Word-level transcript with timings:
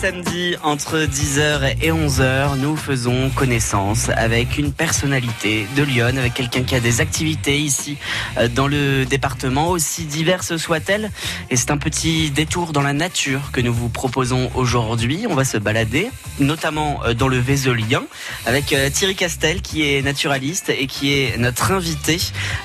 samedi 0.00 0.56
entre 0.62 1.00
10h 1.00 1.74
et 1.82 1.90
11h, 1.90 2.56
nous 2.56 2.74
faisons 2.74 3.28
connaissance 3.28 4.08
avec 4.16 4.56
une 4.56 4.72
personnalité 4.72 5.66
de 5.76 5.82
Lyon, 5.82 6.16
avec 6.16 6.32
quelqu'un 6.32 6.62
qui 6.62 6.74
a 6.74 6.80
des 6.80 7.02
activités 7.02 7.58
ici 7.58 7.98
euh, 8.38 8.48
dans 8.48 8.66
le 8.66 9.04
département, 9.04 9.68
aussi 9.68 10.04
diverses 10.04 10.56
soient-elles. 10.56 11.10
Et 11.50 11.56
c'est 11.56 11.70
un 11.70 11.76
petit 11.76 12.30
détour 12.30 12.72
dans 12.72 12.80
la 12.80 12.94
nature 12.94 13.50
que 13.52 13.60
nous 13.60 13.74
vous 13.74 13.90
proposons 13.90 14.50
aujourd'hui. 14.54 15.26
On 15.28 15.34
va 15.34 15.44
se 15.44 15.58
balader, 15.58 16.08
notamment 16.38 17.00
euh, 17.04 17.12
dans 17.12 17.28
le 17.28 17.38
Vésolien, 17.38 18.04
avec 18.46 18.72
euh, 18.72 18.88
Thierry 18.88 19.14
Castel 19.14 19.60
qui 19.60 19.82
est 19.82 20.00
naturaliste 20.00 20.70
et 20.70 20.86
qui 20.86 21.12
est 21.12 21.36
notre 21.36 21.72
invité. 21.72 22.16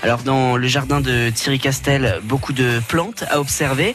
Alors 0.04 0.20
dans 0.20 0.56
le 0.56 0.68
jardin 0.70 1.02
de 1.02 1.30
Thierry 1.32 1.60
Castel, 1.60 2.22
beaucoup 2.24 2.54
de 2.54 2.82
plantes 2.88 3.26
à 3.30 3.42
observer. 3.42 3.94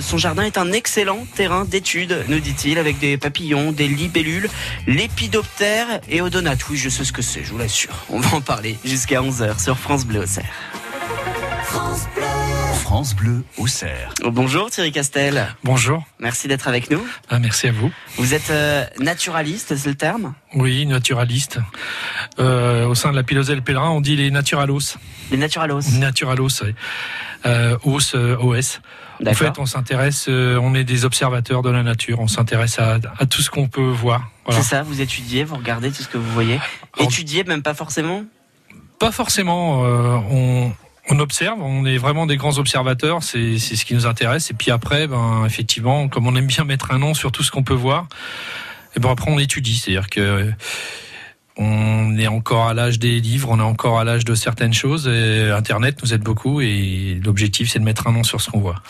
son 0.00 0.18
jardin 0.18 0.44
est 0.44 0.58
un 0.58 0.70
excellent 0.70 1.26
terrain 1.34 1.64
d'étude, 1.64 2.24
nous 2.28 2.38
dit-il, 2.38 2.75
avec 2.78 2.98
des 2.98 3.16
papillons, 3.16 3.72
des 3.72 3.88
libellules, 3.88 4.48
lépidoptères 4.86 6.00
et 6.08 6.20
odonates. 6.20 6.68
Oui, 6.68 6.76
je 6.76 6.88
sais 6.88 7.04
ce 7.04 7.12
que 7.12 7.22
c'est, 7.22 7.44
je 7.44 7.52
vous 7.52 7.58
l'assure. 7.58 7.94
On 8.10 8.20
va 8.20 8.36
en 8.36 8.40
parler 8.40 8.76
jusqu'à 8.84 9.20
11h 9.20 9.62
sur 9.62 9.78
France 9.78 10.06
Bleu 10.06 10.20
Auxerre. 10.20 10.44
France 11.64 12.06
Bleu. 12.14 12.24
France 12.82 13.16
Bleu 13.16 13.44
Auxerre. 13.58 14.14
Bonjour 14.24 14.70
Thierry 14.70 14.92
Castel. 14.92 15.48
Bonjour. 15.64 16.04
Merci 16.20 16.46
d'être 16.46 16.68
avec 16.68 16.90
nous. 16.90 17.04
Ah, 17.28 17.38
merci 17.38 17.66
à 17.66 17.72
vous. 17.72 17.90
Vous 18.16 18.32
êtes 18.32 18.50
euh, 18.50 18.84
naturaliste, 19.00 19.76
c'est 19.76 19.88
le 19.88 19.96
terme? 19.96 20.34
Oui, 20.54 20.86
naturaliste. 20.86 21.58
Euh, 22.38 22.86
au 22.86 22.94
sein 22.94 23.10
de 23.10 23.16
la 23.16 23.24
Piloselle 23.24 23.62
Pèlerin, 23.62 23.90
on 23.90 24.00
dit 24.00 24.14
les 24.14 24.30
naturalos. 24.30 24.98
Les 25.30 25.36
naturalos 25.36 25.80
Naturalos, 25.98 26.62
oui. 26.62 26.74
Euh, 27.44 27.76
OS, 27.84 28.14
OS. 28.14 28.80
En 29.24 29.34
fait, 29.34 29.58
on 29.58 29.66
s'intéresse, 29.66 30.26
euh, 30.28 30.58
on 30.60 30.74
est 30.74 30.84
des 30.84 31.04
observateurs 31.04 31.62
de 31.62 31.70
la 31.70 31.82
nature, 31.82 32.20
on 32.20 32.28
s'intéresse 32.28 32.78
à, 32.78 32.98
tout 33.28 33.42
ce 33.42 33.50
qu'on 33.50 33.68
peut 33.68 33.80
voir. 33.80 34.30
C'est 34.50 34.62
ça, 34.62 34.82
vous 34.82 35.00
étudiez, 35.00 35.44
vous 35.44 35.56
regardez 35.56 35.90
tout 35.90 36.02
ce 36.02 36.08
que 36.08 36.18
vous 36.18 36.32
voyez. 36.32 36.60
Étudiez 36.98 37.44
même 37.44 37.62
pas 37.62 37.74
forcément 37.74 38.24
Pas 38.98 39.10
forcément. 39.10 39.84
Euh, 39.84 40.18
on, 40.30 40.72
on 41.08 41.18
observe, 41.18 41.60
on 41.60 41.84
est 41.84 41.98
vraiment 41.98 42.26
des 42.26 42.36
grands 42.36 42.58
observateurs, 42.58 43.22
c'est 43.22 43.58
ce 43.58 43.84
qui 43.84 43.94
nous 43.94 44.06
intéresse. 44.06 44.50
Et 44.50 44.54
puis 44.54 44.70
après, 44.70 45.06
ben 45.06 45.44
effectivement, 45.46 46.08
comme 46.08 46.26
on 46.26 46.36
aime 46.36 46.46
bien 46.46 46.64
mettre 46.64 46.92
un 46.92 46.98
nom 46.98 47.14
sur 47.14 47.32
tout 47.32 47.42
ce 47.42 47.50
qu'on 47.50 47.62
peut 47.62 47.74
voir, 47.74 48.06
et 48.96 49.00
ben 49.00 49.10
après 49.10 49.30
on 49.30 49.38
étudie, 49.38 49.76
c'est-à-dire 49.76 50.08
que 50.08 50.50
on 51.56 52.16
est 52.18 52.26
encore 52.26 52.68
à 52.68 52.74
l'âge 52.74 52.98
des 52.98 53.20
livres, 53.20 53.48
on 53.50 53.58
est 53.58 53.62
encore 53.62 53.98
à 53.98 54.04
l'âge 54.04 54.24
de 54.24 54.34
certaines 54.34 54.74
choses. 54.74 55.08
Et 55.08 55.50
Internet 55.50 55.98
nous 56.02 56.12
aide 56.12 56.22
beaucoup 56.22 56.60
et 56.60 57.20
l'objectif, 57.24 57.70
c'est 57.70 57.78
de 57.78 57.84
mettre 57.84 58.06
un 58.06 58.12
nom 58.12 58.24
sur 58.24 58.40
ce 58.40 58.50
qu'on 58.50 58.60
voit. 58.60 58.82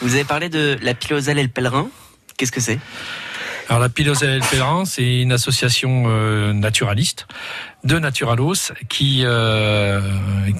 Vous 0.00 0.14
avez 0.14 0.24
parlé 0.24 0.48
de 0.48 0.78
la 0.82 0.94
Piloselle 0.94 1.38
et 1.38 1.42
le 1.42 1.48
Pèlerin. 1.48 1.88
Qu'est-ce 2.36 2.52
que 2.52 2.60
c'est? 2.60 2.78
Alors 3.68 3.80
la 3.80 3.88
Piloselle 3.88 4.30
et 4.30 4.38
le 4.38 4.50
Pèlerin, 4.50 4.84
c'est 4.84 5.20
une 5.20 5.32
association 5.32 6.04
euh, 6.06 6.52
naturaliste 6.52 7.26
de 7.84 7.98
Naturalos 7.98 8.72
qui 8.88 9.22
euh, 9.24 10.00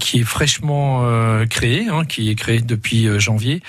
qui 0.00 0.20
est 0.20 0.24
fraîchement 0.24 1.02
euh, 1.04 1.46
créée, 1.46 1.88
hein, 1.88 2.04
qui 2.04 2.30
est 2.30 2.34
créée 2.34 2.60
depuis 2.60 3.08
janvier, 3.20 3.62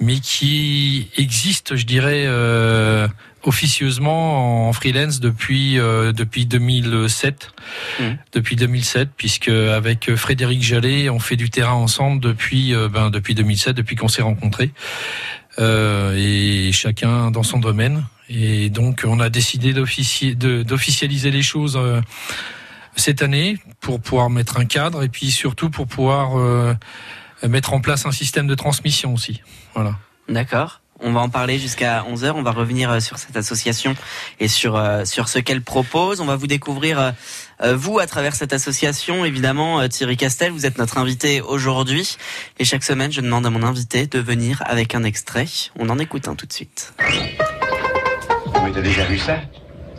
mais 0.00 0.20
qui 0.20 1.08
existe, 1.16 1.76
je 1.76 1.84
dirais, 1.84 2.26
officieusement 3.44 4.68
en 4.68 4.72
freelance 4.72 5.20
depuis 5.20 5.78
euh, 5.78 6.12
depuis 6.12 6.46
2007 6.46 7.50
mmh. 7.98 8.04
depuis 8.32 8.56
2007 8.56 9.10
puisque 9.16 9.48
avec 9.48 10.14
Frédéric 10.16 10.62
Jallet 10.62 11.08
on 11.08 11.18
fait 11.18 11.36
du 11.36 11.48
terrain 11.48 11.72
ensemble 11.72 12.20
depuis 12.20 12.74
euh, 12.74 12.88
ben 12.88 13.10
depuis 13.10 13.34
2007 13.34 13.76
depuis 13.76 13.96
qu'on 13.96 14.08
s'est 14.08 14.22
rencontrés. 14.22 14.70
Euh, 15.58 16.14
et 16.16 16.70
chacun 16.70 17.32
dans 17.32 17.42
son 17.42 17.58
domaine. 17.58 18.04
Et 18.28 18.70
donc 18.70 19.02
on 19.04 19.18
a 19.18 19.28
décidé 19.28 19.72
d'officialiser 19.72 21.30
les 21.30 21.42
choses 21.42 21.76
euh, 21.76 22.00
cette 23.00 23.22
année 23.22 23.58
pour 23.80 24.00
pouvoir 24.00 24.30
mettre 24.30 24.58
un 24.58 24.64
cadre 24.64 25.02
et 25.02 25.08
puis 25.08 25.30
surtout 25.30 25.70
pour 25.70 25.86
pouvoir 25.86 26.76
mettre 27.46 27.72
en 27.72 27.80
place 27.80 28.06
un 28.06 28.12
système 28.12 28.46
de 28.46 28.54
transmission 28.54 29.14
aussi 29.14 29.42
voilà 29.74 29.96
d'accord 30.28 30.80
on 31.00 31.12
va 31.12 31.20
en 31.20 31.28
parler 31.28 31.58
jusqu'à 31.58 32.02
11h. 32.02 32.32
On 32.34 32.42
va 32.42 32.50
revenir 32.50 32.90
euh, 32.90 33.00
sur 33.00 33.18
cette 33.18 33.36
association 33.36 33.94
et 34.40 34.48
sur, 34.48 34.76
euh, 34.76 35.04
sur 35.04 35.28
ce 35.28 35.38
qu'elle 35.38 35.62
propose. 35.62 36.20
On 36.20 36.24
va 36.26 36.36
vous 36.36 36.46
découvrir, 36.46 37.14
euh, 37.62 37.76
vous, 37.76 37.98
à 37.98 38.06
travers 38.06 38.34
cette 38.34 38.52
association. 38.52 39.24
Évidemment, 39.24 39.86
Thierry 39.88 40.16
Castel, 40.16 40.50
vous 40.52 40.66
êtes 40.66 40.78
notre 40.78 40.98
invité 40.98 41.40
aujourd'hui. 41.40 42.16
Et 42.58 42.64
chaque 42.64 42.84
semaine, 42.84 43.12
je 43.12 43.20
demande 43.20 43.46
à 43.46 43.50
mon 43.50 43.62
invité 43.62 44.06
de 44.06 44.18
venir 44.18 44.62
avec 44.66 44.94
un 44.94 45.04
extrait. 45.04 45.46
On 45.78 45.88
en 45.88 45.98
écoute 45.98 46.28
un 46.28 46.34
tout 46.34 46.46
de 46.46 46.52
suite. 46.52 46.92
Vous 48.46 48.66
avez 48.66 48.82
déjà 48.82 49.04
vu 49.04 49.18
ça? 49.18 49.40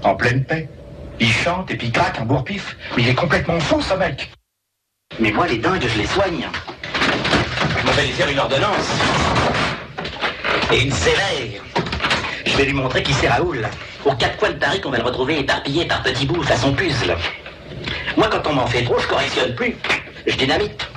En 0.03 0.15
pleine 0.15 0.43
paix? 0.43 0.69
Il 1.19 1.31
chante 1.31 1.71
et 1.71 1.75
puis 1.75 1.91
claque 1.91 2.19
un 2.19 2.25
bourre-pif. 2.25 2.75
Mais 2.95 3.03
il 3.03 3.09
est 3.09 3.15
complètement 3.15 3.59
fou, 3.59 3.81
ce 3.81 3.93
mec. 3.93 4.31
Mais 5.19 5.31
moi, 5.31 5.47
les 5.47 5.57
dingues, 5.57 5.85
je 5.87 5.97
les 5.97 6.07
soigne. 6.07 6.47
Je 7.79 7.85
m'en 7.85 7.91
vais 7.91 8.05
lui 8.05 8.11
faire 8.11 8.29
une 8.29 8.39
ordonnance 8.39 8.89
et 10.71 10.81
une 10.81 10.91
sévère. 10.91 11.61
Je 12.45 12.57
vais 12.57 12.65
lui 12.65 12.73
montrer 12.73 13.03
qui 13.03 13.13
c'est 13.13 13.27
Raoul. 13.27 13.67
Aux 14.05 14.13
quatre 14.13 14.37
coins 14.37 14.51
de 14.51 14.57
Paris 14.57 14.79
qu'on 14.79 14.91
va 14.91 14.97
le 14.97 15.03
retrouver 15.03 15.39
éparpillé 15.39 15.85
par 15.85 16.01
petits 16.03 16.25
bouts 16.25 16.43
façon 16.43 16.73
puzzle. 16.73 17.17
Moi, 18.15 18.29
quand 18.31 18.47
on 18.47 18.53
m'en 18.53 18.67
fait 18.67 18.83
trop, 18.83 18.97
je 18.99 19.07
correctionne 19.07 19.55
plus. 19.55 19.75
Je 20.25 20.35
dynamite. 20.35 20.87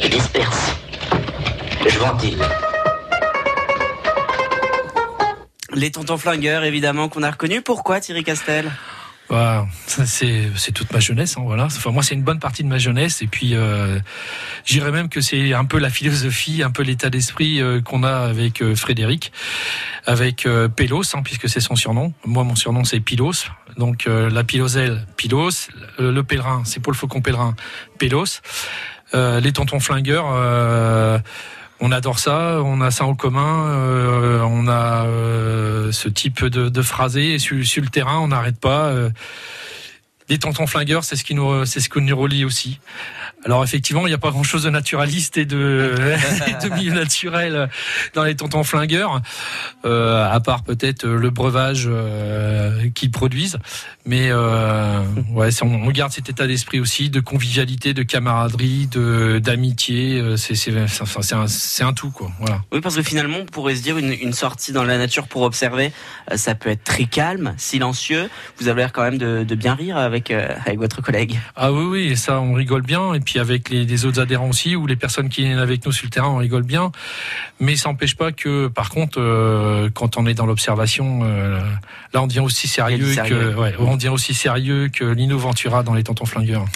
Je 0.00 0.08
disperse. 0.08 0.76
Je 1.86 1.98
ventile. 1.98 2.42
Les 5.72 5.90
tontons 5.90 6.16
flingueurs, 6.16 6.64
évidemment, 6.64 7.08
qu'on 7.08 7.22
a 7.22 7.30
reconnus. 7.30 7.62
Pourquoi 7.64 8.00
Thierry 8.00 8.24
Castel? 8.24 8.70
Bah, 9.28 9.66
c'est 9.86 10.72
toute 10.72 10.92
ma 10.92 11.00
jeunesse, 11.00 11.36
hein, 11.36 11.42
voilà. 11.44 11.64
Enfin 11.64 11.90
moi 11.90 12.02
c'est 12.02 12.14
une 12.14 12.22
bonne 12.22 12.38
partie 12.38 12.62
de 12.62 12.68
ma 12.68 12.78
jeunesse 12.78 13.22
et 13.22 13.26
puis 13.26 13.54
euh, 13.54 13.98
j'irais 14.64 14.92
même 14.92 15.08
que 15.08 15.20
c'est 15.20 15.52
un 15.52 15.64
peu 15.64 15.78
la 15.78 15.90
philosophie, 15.90 16.62
un 16.62 16.70
peu 16.70 16.84
l'état 16.84 17.10
d'esprit 17.10 17.60
euh, 17.60 17.80
qu'on 17.80 18.04
a 18.04 18.14
avec 18.14 18.62
euh, 18.62 18.76
Frédéric, 18.76 19.32
avec 20.06 20.46
euh, 20.46 20.68
Pélos, 20.68 21.14
hein, 21.14 21.22
puisque 21.24 21.48
c'est 21.48 21.60
son 21.60 21.74
surnom. 21.74 22.12
Moi 22.24 22.44
mon 22.44 22.54
surnom 22.54 22.84
c'est 22.84 23.00
Pilos, 23.00 23.48
donc 23.76 24.06
la 24.06 24.44
Piloselle 24.44 25.04
Pilos, 25.16 25.70
le 25.98 26.20
pèlerin 26.22 26.62
c'est 26.64 26.80
Paul 26.80 26.94
Faucon 26.94 27.20
pèlerin 27.20 27.54
Pélos, 27.98 28.40
les 29.12 29.52
tontons 29.52 29.80
flingueurs 29.80 31.22
on 31.80 31.92
adore 31.92 32.18
ça, 32.18 32.60
on 32.64 32.80
a 32.80 32.90
ça 32.90 33.04
en 33.04 33.14
commun, 33.14 33.68
euh, 33.68 34.40
on 34.42 34.66
a 34.68 35.06
euh, 35.06 35.92
ce 35.92 36.08
type 36.08 36.44
de, 36.44 36.68
de 36.68 36.82
phrasé 36.82 37.38
sur, 37.38 37.64
sur, 37.66 37.82
le 37.82 37.88
terrain, 37.88 38.18
on 38.18 38.28
n'arrête 38.28 38.58
pas. 38.58 38.86
Euh, 38.86 39.10
les 40.28 40.38
tontons 40.38 40.66
flingueurs, 40.66 41.04
c'est 41.04 41.16
ce 41.16 41.24
qui 41.24 41.34
nous, 41.34 41.64
c'est 41.66 41.80
ce 41.80 41.88
qui 41.88 42.00
nous 42.00 42.16
relie 42.16 42.44
aussi. 42.44 42.80
Alors 43.44 43.62
effectivement, 43.62 44.06
il 44.06 44.10
n'y 44.10 44.14
a 44.14 44.18
pas 44.18 44.30
grand-chose 44.30 44.64
de 44.64 44.70
naturaliste 44.70 45.36
et 45.36 45.44
de, 45.44 45.94
de 46.62 46.74
milieu 46.74 46.92
naturel 46.92 47.68
dans 48.14 48.24
les 48.24 48.34
tontons 48.34 48.64
flingueurs, 48.64 49.20
euh, 49.84 50.28
à 50.28 50.40
part 50.40 50.64
peut-être 50.64 51.06
le 51.06 51.30
breuvage 51.30 51.84
euh, 51.86 52.88
qu'ils 52.90 53.10
produisent. 53.10 53.58
Mais 54.04 54.30
euh, 54.30 55.00
ouais, 55.32 55.50
on, 55.62 55.90
garde 55.90 56.12
cet 56.12 56.28
état 56.28 56.46
d'esprit 56.46 56.80
aussi, 56.80 57.10
de 57.10 57.20
convivialité, 57.20 57.94
de 57.94 58.02
camaraderie, 58.02 58.88
de 58.88 59.38
d'amitié. 59.38 60.36
C'est 60.36 60.54
c'est 60.56 61.84
un, 61.84 61.92
tout 61.92 62.10
quoi. 62.10 62.30
Voilà. 62.40 62.62
Oui, 62.72 62.80
parce 62.80 62.96
que 62.96 63.02
finalement, 63.02 63.38
on 63.42 63.46
pourrait 63.46 63.76
se 63.76 63.82
dire 63.82 63.98
une, 63.98 64.12
une 64.12 64.32
sortie 64.32 64.72
dans 64.72 64.84
la 64.84 64.98
nature 64.98 65.28
pour 65.28 65.42
observer, 65.42 65.92
ça 66.34 66.54
peut 66.54 66.70
être 66.70 66.84
très 66.84 67.04
calme, 67.04 67.54
silencieux. 67.56 68.28
Vous 68.58 68.68
avez 68.68 68.82
l'air 68.82 68.92
quand 68.92 69.02
même 69.02 69.18
de, 69.18 69.44
de 69.44 69.54
bien 69.54 69.74
rire 69.74 69.96
avec 69.96 70.30
avec 70.30 70.78
votre 70.78 71.02
collègue. 71.02 71.38
Ah 71.54 71.72
oui, 71.72 71.84
oui, 71.84 72.16
ça, 72.16 72.40
on 72.40 72.54
rigole 72.54 72.82
bien. 72.82 73.14
Et 73.14 73.20
puis 73.20 73.35
avec 73.38 73.70
les, 73.70 74.04
autres 74.04 74.20
adhérents 74.20 74.48
aussi, 74.48 74.76
ou 74.76 74.86
les 74.86 74.96
personnes 74.96 75.28
qui 75.28 75.42
viennent 75.42 75.58
avec 75.58 75.84
nous 75.86 75.92
sur 75.92 76.06
le 76.06 76.10
terrain, 76.10 76.28
on 76.28 76.36
rigole 76.36 76.62
bien. 76.62 76.92
Mais 77.60 77.76
ça 77.76 77.88
n'empêche 77.88 78.16
pas 78.16 78.32
que, 78.32 78.68
par 78.68 78.90
contre, 78.90 79.18
euh, 79.20 79.88
quand 79.92 80.16
on 80.16 80.26
est 80.26 80.34
dans 80.34 80.46
l'observation, 80.46 81.20
euh, 81.22 81.60
là, 82.12 82.22
on 82.22 82.26
devient 82.26 82.40
aussi 82.40 82.68
sérieux, 82.68 83.14
que, 83.14 83.54
ouais, 83.54 83.74
on 83.78 83.96
devient 83.96 84.08
aussi 84.08 84.34
sérieux 84.34 84.88
que 84.92 85.04
Lino 85.04 85.38
Ventura 85.38 85.82
dans 85.82 85.94
les 85.94 86.02
Tontons 86.02 86.26
Flingueurs. 86.26 86.66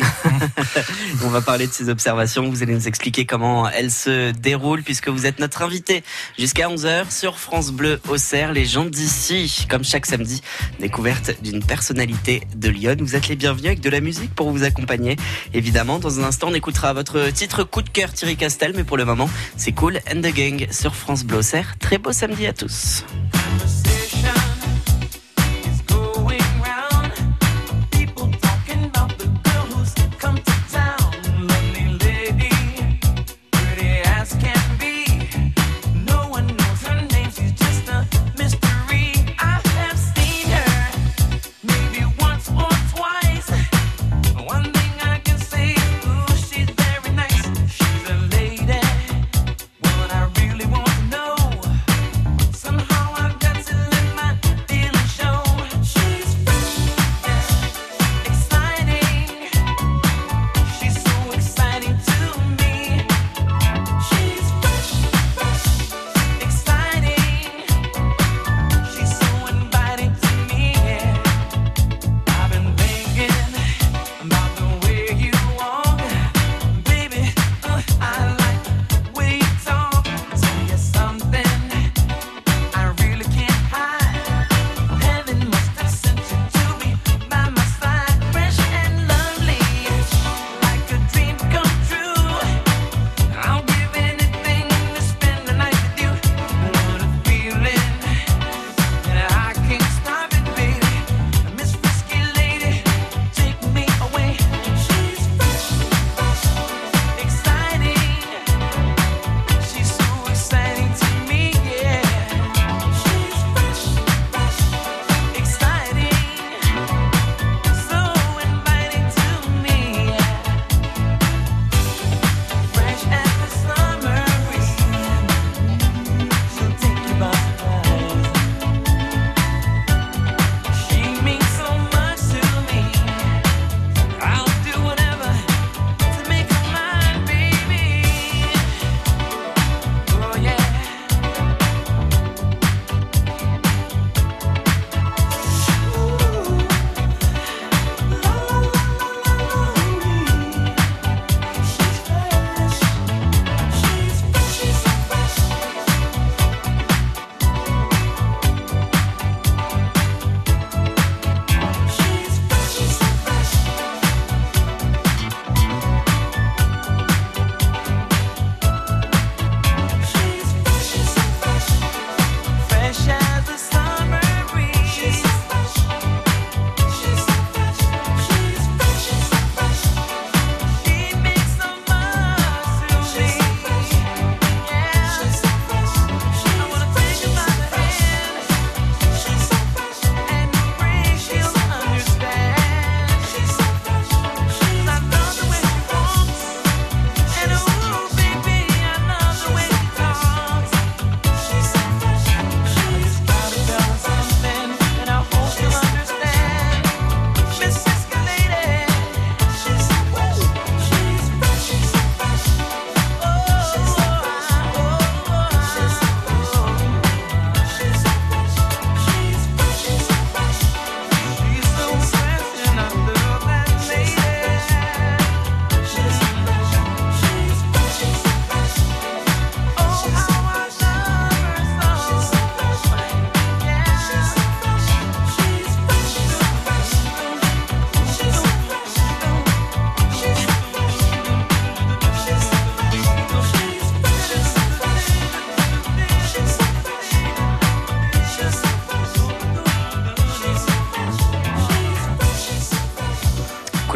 on 1.24 1.28
va 1.28 1.40
parler 1.40 1.66
de 1.66 1.72
ces 1.72 1.88
observations. 1.88 2.48
Vous 2.48 2.62
allez 2.62 2.74
nous 2.74 2.88
expliquer 2.88 3.26
comment 3.26 3.68
elles 3.68 3.90
se 3.90 4.32
déroulent, 4.32 4.82
puisque 4.82 5.08
vous 5.08 5.26
êtes 5.26 5.38
notre 5.38 5.62
invité 5.62 6.02
jusqu'à 6.38 6.68
11h 6.68 7.10
sur 7.10 7.38
France 7.38 7.72
Bleu 7.72 8.00
Auxerre, 8.08 8.52
les 8.52 8.64
gens 8.64 8.86
d'ici, 8.86 9.66
comme 9.68 9.84
chaque 9.84 10.06
samedi, 10.06 10.42
découverte 10.78 11.42
d'une 11.42 11.62
personnalité 11.62 12.42
de 12.56 12.68
Lyon. 12.68 12.96
Vous 13.00 13.16
êtes 13.16 13.28
les 13.28 13.36
bienvenus 13.36 13.66
avec 13.66 13.80
de 13.80 13.90
la 13.90 14.00
musique 14.00 14.34
pour 14.34 14.50
vous 14.50 14.64
accompagner, 14.64 15.16
évidemment, 15.52 15.98
dans 15.98 16.20
un 16.20 16.24
instant 16.24 16.39
on 16.44 16.54
écoutera 16.54 16.92
votre 16.92 17.30
titre 17.30 17.64
coup 17.64 17.82
de 17.82 17.88
cœur 17.88 18.12
Thierry 18.12 18.36
Castel, 18.36 18.72
mais 18.76 18.84
pour 18.84 18.96
le 18.96 19.04
moment, 19.04 19.28
c'est 19.56 19.72
cool 19.72 19.98
and 20.10 20.20
the 20.20 20.34
gang 20.34 20.66
sur 20.70 20.94
France 20.94 21.24
Blosser. 21.24 21.62
Très 21.78 21.98
beau 21.98 22.12
samedi 22.12 22.46
à 22.46 22.52
tous. 22.52 23.04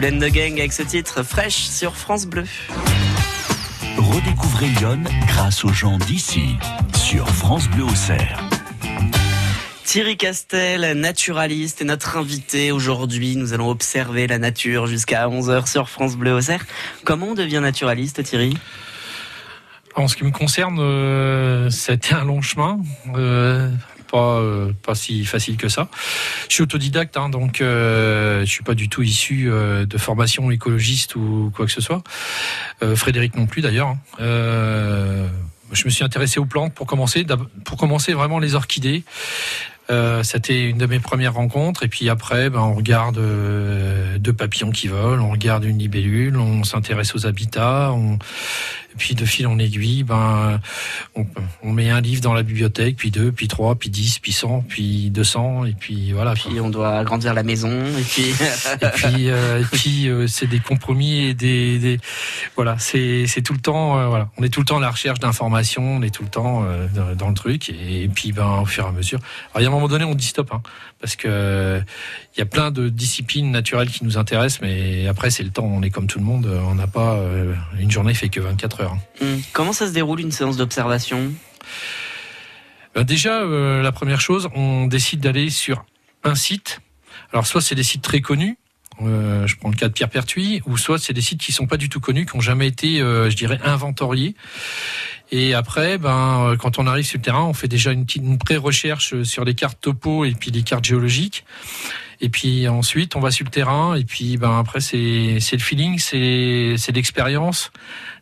De 0.04 0.28
Gang 0.28 0.58
avec 0.58 0.74
ce 0.74 0.82
titre 0.82 1.22
fraîche 1.22 1.62
sur 1.62 1.96
France 1.96 2.26
Bleu. 2.26 2.44
Redécouvrez 3.96 4.66
Lyon 4.66 5.02
grâce 5.26 5.64
aux 5.64 5.72
gens 5.72 5.96
d'ici 5.96 6.56
sur 6.94 7.26
France 7.26 7.70
Bleu 7.70 7.84
Auxerre. 7.84 8.46
Thierry 9.82 10.18
Castel, 10.18 10.92
naturaliste, 11.00 11.80
est 11.80 11.86
notre 11.86 12.18
invité 12.18 12.70
aujourd'hui. 12.70 13.36
Nous 13.36 13.54
allons 13.54 13.70
observer 13.70 14.26
la 14.26 14.36
nature 14.36 14.86
jusqu'à 14.86 15.26
11h 15.26 15.66
sur 15.66 15.88
France 15.88 16.16
Bleu 16.16 16.34
Auxerre. 16.34 16.66
Comment 17.04 17.28
on 17.28 17.34
devient 17.34 17.60
naturaliste, 17.62 18.22
Thierry? 18.24 18.58
En 19.94 20.06
ce 20.06 20.16
qui 20.16 20.24
me 20.24 20.32
concerne, 20.32 20.80
euh, 20.80 21.70
c'était 21.70 22.14
un 22.14 22.26
long 22.26 22.42
chemin. 22.42 22.78
Euh, 23.16 23.70
pas, 24.14 24.38
euh, 24.38 24.72
pas 24.84 24.94
si 24.94 25.24
facile 25.24 25.56
que 25.56 25.68
ça. 25.68 25.88
Je 26.48 26.54
suis 26.54 26.62
autodidacte, 26.62 27.16
hein, 27.16 27.28
donc 27.30 27.60
euh, 27.60 28.42
je 28.42 28.50
suis 28.50 28.62
pas 28.62 28.74
du 28.74 28.88
tout 28.88 29.02
issu 29.02 29.48
euh, 29.50 29.86
de 29.86 29.98
formation 29.98 30.52
écologiste 30.52 31.16
ou 31.16 31.50
quoi 31.52 31.66
que 31.66 31.72
ce 31.72 31.80
soit. 31.80 32.04
Euh, 32.84 32.94
Frédéric 32.94 33.34
non 33.34 33.46
plus 33.46 33.60
d'ailleurs. 33.60 33.88
Hein. 33.88 35.26
Je 35.72 35.84
me 35.84 35.90
suis 35.90 36.04
intéressé 36.04 36.38
aux 36.38 36.44
plantes 36.44 36.74
pour 36.74 36.86
commencer, 36.86 37.26
pour 37.64 37.76
commencer 37.76 38.12
vraiment 38.12 38.38
les 38.38 38.54
orchidées. 38.54 39.02
Euh, 39.90 40.22
C'était 40.22 40.70
une 40.70 40.78
de 40.78 40.86
mes 40.86 41.00
premières 41.00 41.34
rencontres. 41.34 41.82
Et 41.82 41.88
puis 41.88 42.08
après, 42.08 42.50
ben, 42.50 42.60
on 42.60 42.74
regarde 42.74 43.18
deux 43.18 44.32
papillons 44.32 44.70
qui 44.70 44.86
volent, 44.86 45.24
on 45.24 45.32
regarde 45.32 45.64
une 45.64 45.78
libellule, 45.78 46.36
on 46.36 46.62
s'intéresse 46.62 47.16
aux 47.16 47.26
habitats. 47.26 47.90
On... 47.92 48.18
Et 48.94 48.96
puis 48.96 49.14
de 49.16 49.24
fil 49.24 49.46
en 49.48 49.58
aiguille, 49.58 50.04
ben, 50.04 50.60
on, 51.16 51.26
on, 51.64 51.72
met 51.72 51.90
un 51.90 52.00
livre 52.00 52.20
dans 52.20 52.32
la 52.32 52.44
bibliothèque, 52.44 52.96
puis 52.96 53.10
deux, 53.10 53.32
puis 53.32 53.48
trois, 53.48 53.74
puis 53.74 53.90
dix, 53.90 54.20
puis 54.20 54.32
cent, 54.32 54.64
puis 54.68 55.10
deux 55.10 55.24
cents, 55.24 55.64
et 55.64 55.72
puis 55.72 56.12
voilà. 56.12 56.34
Puis 56.34 56.60
on 56.60 56.70
doit 56.70 56.98
agrandir 56.98 57.34
la 57.34 57.42
maison, 57.42 57.70
et 57.70 58.02
puis 58.02 58.24
et 58.82 58.86
puis, 58.94 59.30
euh, 59.30 59.62
puis 59.72 60.08
euh, 60.08 60.26
c'est 60.28 60.46
des 60.46 60.60
compromis 60.60 61.24
et 61.26 61.34
des, 61.34 61.78
des... 61.78 62.00
voilà, 62.54 62.76
c'est 62.78 63.26
tout 63.44 63.52
le 63.52 63.58
temps 63.58 63.98
euh, 63.98 64.06
voilà, 64.06 64.28
on 64.38 64.42
est 64.42 64.48
tout 64.48 64.60
le 64.60 64.66
temps 64.66 64.78
à 64.78 64.80
la 64.80 64.90
recherche 64.90 65.18
d'informations, 65.18 65.96
on 65.96 66.02
est 66.02 66.14
tout 66.14 66.22
le 66.22 66.28
temps 66.28 66.64
euh, 66.64 66.86
dans 67.14 67.28
le 67.28 67.34
truc, 67.34 67.70
et, 67.70 68.04
et, 68.04 68.08
puis 68.08 68.32
ben 68.32 68.60
au 68.62 68.66
fur 68.66 68.84
et 68.84 68.88
à 68.88 68.92
mesure. 68.92 69.18
Alors 69.52 69.60
il 69.60 69.62
y 69.62 69.66
a 69.66 69.68
un 69.68 69.72
moment 69.72 69.88
donné, 69.88 70.04
on 70.04 70.14
dit 70.14 70.26
stop, 70.26 70.52
hein, 70.52 70.62
parce 71.00 71.16
que 71.16 71.82
il 72.36 72.38
y 72.38 72.42
a 72.42 72.46
plein 72.46 72.70
de 72.70 72.88
disciplines 72.88 73.50
naturelles 73.50 73.90
qui 73.90 74.04
nous 74.04 74.18
intéressent, 74.18 74.60
mais 74.62 75.06
après 75.08 75.30
c'est 75.30 75.42
le 75.42 75.50
temps, 75.50 75.64
on 75.64 75.82
est 75.82 75.90
comme 75.90 76.06
tout 76.06 76.18
le 76.18 76.24
monde, 76.24 76.46
on 76.46 76.74
n'a 76.74 76.86
pas 76.86 77.18
une 77.78 77.90
journée 77.90 78.14
fait 78.14 78.28
que 78.28 78.40
24 78.40 78.80
heures. 78.82 78.83
Mmh. 79.20 79.26
Comment 79.52 79.72
ça 79.72 79.86
se 79.86 79.92
déroule 79.92 80.20
une 80.20 80.32
séance 80.32 80.56
d'observation? 80.56 81.32
Ben 82.94 83.04
Déjà, 83.04 83.40
euh, 83.40 83.82
la 83.82 83.92
première 83.92 84.20
chose, 84.20 84.48
on 84.54 84.86
décide 84.86 85.20
d'aller 85.20 85.50
sur 85.50 85.84
un 86.22 86.34
site. 86.34 86.80
Alors 87.32 87.46
soit 87.46 87.60
c'est 87.60 87.74
des 87.74 87.82
sites 87.82 88.02
très 88.02 88.20
connus, 88.20 88.58
euh, 89.02 89.46
je 89.46 89.56
prends 89.56 89.70
le 89.70 89.76
cas 89.76 89.88
de 89.88 89.92
Pierre 89.92 90.10
Pertuis, 90.10 90.62
ou 90.66 90.76
soit 90.76 90.98
c'est 90.98 91.12
des 91.12 91.20
sites 91.20 91.40
qui 91.40 91.52
sont 91.52 91.66
pas 91.66 91.76
du 91.76 91.88
tout 91.88 92.00
connus, 92.00 92.26
qui 92.26 92.36
ont 92.36 92.40
jamais 92.40 92.66
été, 92.66 93.00
euh, 93.00 93.28
je 93.30 93.36
dirais, 93.36 93.58
inventoriés. 93.64 94.34
Et 95.32 95.54
après, 95.54 95.98
ben, 95.98 96.50
euh, 96.50 96.56
quand 96.56 96.78
on 96.78 96.86
arrive 96.86 97.04
sur 97.04 97.18
le 97.18 97.22
terrain, 97.22 97.44
on 97.44 97.54
fait 97.54 97.68
déjà 97.68 97.92
une, 97.92 98.06
une 98.16 98.38
pré-recherche 98.38 99.22
sur 99.22 99.44
les 99.44 99.54
cartes 99.54 99.80
topo 99.80 100.24
et 100.24 100.32
puis 100.32 100.50
les 100.50 100.62
cartes 100.62 100.84
géologiques. 100.84 101.44
Et 102.20 102.28
puis 102.28 102.68
ensuite, 102.68 103.16
on 103.16 103.20
va 103.20 103.30
sur 103.32 103.44
le 103.44 103.50
terrain. 103.50 103.96
Et 103.96 104.04
puis, 104.04 104.36
ben 104.36 104.58
après, 104.58 104.80
c'est 104.80 104.96
le 104.98 105.58
feeling, 105.58 105.98
c'est 105.98 106.92
l'expérience, 106.92 107.72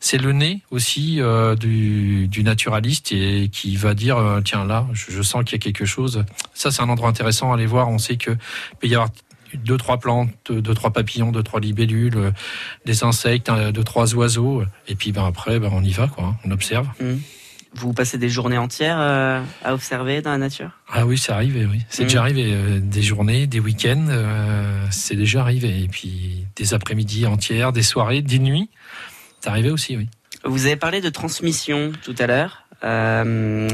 c'est 0.04 0.18
le 0.18 0.32
nez 0.32 0.62
aussi 0.72 1.20
euh, 1.20 1.54
du, 1.54 2.26
du 2.26 2.42
naturaliste 2.42 3.12
et 3.12 3.48
qui 3.52 3.76
va 3.76 3.94
dire 3.94 4.16
euh, 4.18 4.40
tiens 4.40 4.64
là, 4.64 4.84
je, 4.92 5.12
je 5.12 5.22
sens 5.22 5.44
qu'il 5.44 5.52
y 5.52 5.60
a 5.60 5.62
quelque 5.62 5.86
chose. 5.86 6.24
Ça, 6.54 6.72
c'est 6.72 6.82
un 6.82 6.88
endroit 6.88 7.08
intéressant 7.08 7.52
à 7.52 7.54
aller 7.54 7.66
voir. 7.66 7.88
On 7.88 7.98
sait 7.98 8.16
que 8.16 8.32
peut 8.80 8.88
y 8.88 8.94
avoir 8.96 9.10
deux 9.64 9.76
trois 9.76 9.98
plantes, 9.98 10.30
deux 10.50 10.74
trois 10.74 10.90
papillons, 10.90 11.30
deux 11.30 11.44
trois 11.44 11.60
libellules, 11.60 12.32
des 12.84 13.04
insectes, 13.04 13.48
deux 13.72 13.84
trois 13.84 14.12
oiseaux. 14.16 14.64
Et 14.88 14.96
puis 14.96 15.12
ben 15.12 15.24
après, 15.24 15.60
ben 15.60 15.70
on 15.72 15.84
y 15.84 15.92
va 15.92 16.08
quoi. 16.08 16.34
On 16.44 16.50
observe. 16.50 16.88
Mmh. 17.00 17.18
Vous 17.74 17.94
passez 17.94 18.18
des 18.18 18.28
journées 18.28 18.58
entières 18.58 18.98
euh, 19.00 19.40
à 19.64 19.72
observer 19.72 20.20
dans 20.20 20.30
la 20.30 20.36
nature? 20.36 20.72
Ah 20.90 21.06
oui, 21.06 21.16
c'est 21.16 21.32
arrivé, 21.32 21.64
oui. 21.64 21.80
C'est 21.88 22.02
mmh. 22.02 22.06
déjà 22.06 22.20
arrivé. 22.20 22.44
Euh, 22.52 22.80
des 22.80 23.02
journées, 23.02 23.46
des 23.46 23.60
week-ends, 23.60 24.08
euh, 24.10 24.86
c'est 24.90 25.16
déjà 25.16 25.40
arrivé. 25.40 25.80
Et 25.82 25.88
puis 25.88 26.44
des 26.56 26.74
après-midi 26.74 27.26
entières, 27.26 27.72
des 27.72 27.82
soirées, 27.82 28.20
des 28.20 28.38
nuits, 28.38 28.68
c'est 29.42 29.50
arrivé 29.50 29.70
aussi, 29.70 29.96
oui. 29.96 30.08
Vous 30.44 30.66
avez 30.66 30.76
parlé 30.76 31.00
de 31.00 31.10
transmission 31.10 31.92
tout 32.04 32.14
à 32.18 32.26
l'heure. 32.26 32.64
Euh, 32.84 33.68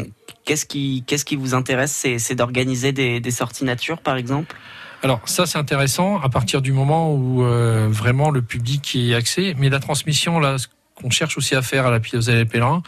qu'est-ce 0.44 0.66
qui, 0.66 1.04
qu'est-ce 1.06 1.24
qui 1.24 1.36
vous 1.36 1.54
intéresse 1.54 2.06
C'est 2.18 2.34
d'organiser 2.34 2.92
des, 2.92 3.20
des 3.20 3.30
sorties 3.30 3.64
nature, 3.64 3.98
par 3.98 4.16
exemple? 4.16 4.54
Alors 5.02 5.20
ça 5.26 5.46
c'est 5.46 5.58
intéressant 5.58 6.18
à 6.20 6.28
partir 6.28 6.60
du 6.60 6.72
moment 6.72 7.14
où 7.14 7.44
euh, 7.44 7.86
vraiment 7.88 8.30
le 8.30 8.42
public 8.42 8.94
y 8.94 9.12
est 9.12 9.14
accès, 9.14 9.54
mais 9.56 9.68
la 9.68 9.78
transmission 9.78 10.40
là, 10.40 10.58
ce 10.58 10.66
qu'on 10.96 11.10
cherche 11.10 11.38
aussi 11.38 11.54
à 11.54 11.62
faire 11.62 11.86
à 11.86 11.92
la 11.92 12.00
Piloselle 12.00 12.38
et 12.38 12.44
Pèlerin, 12.44 12.82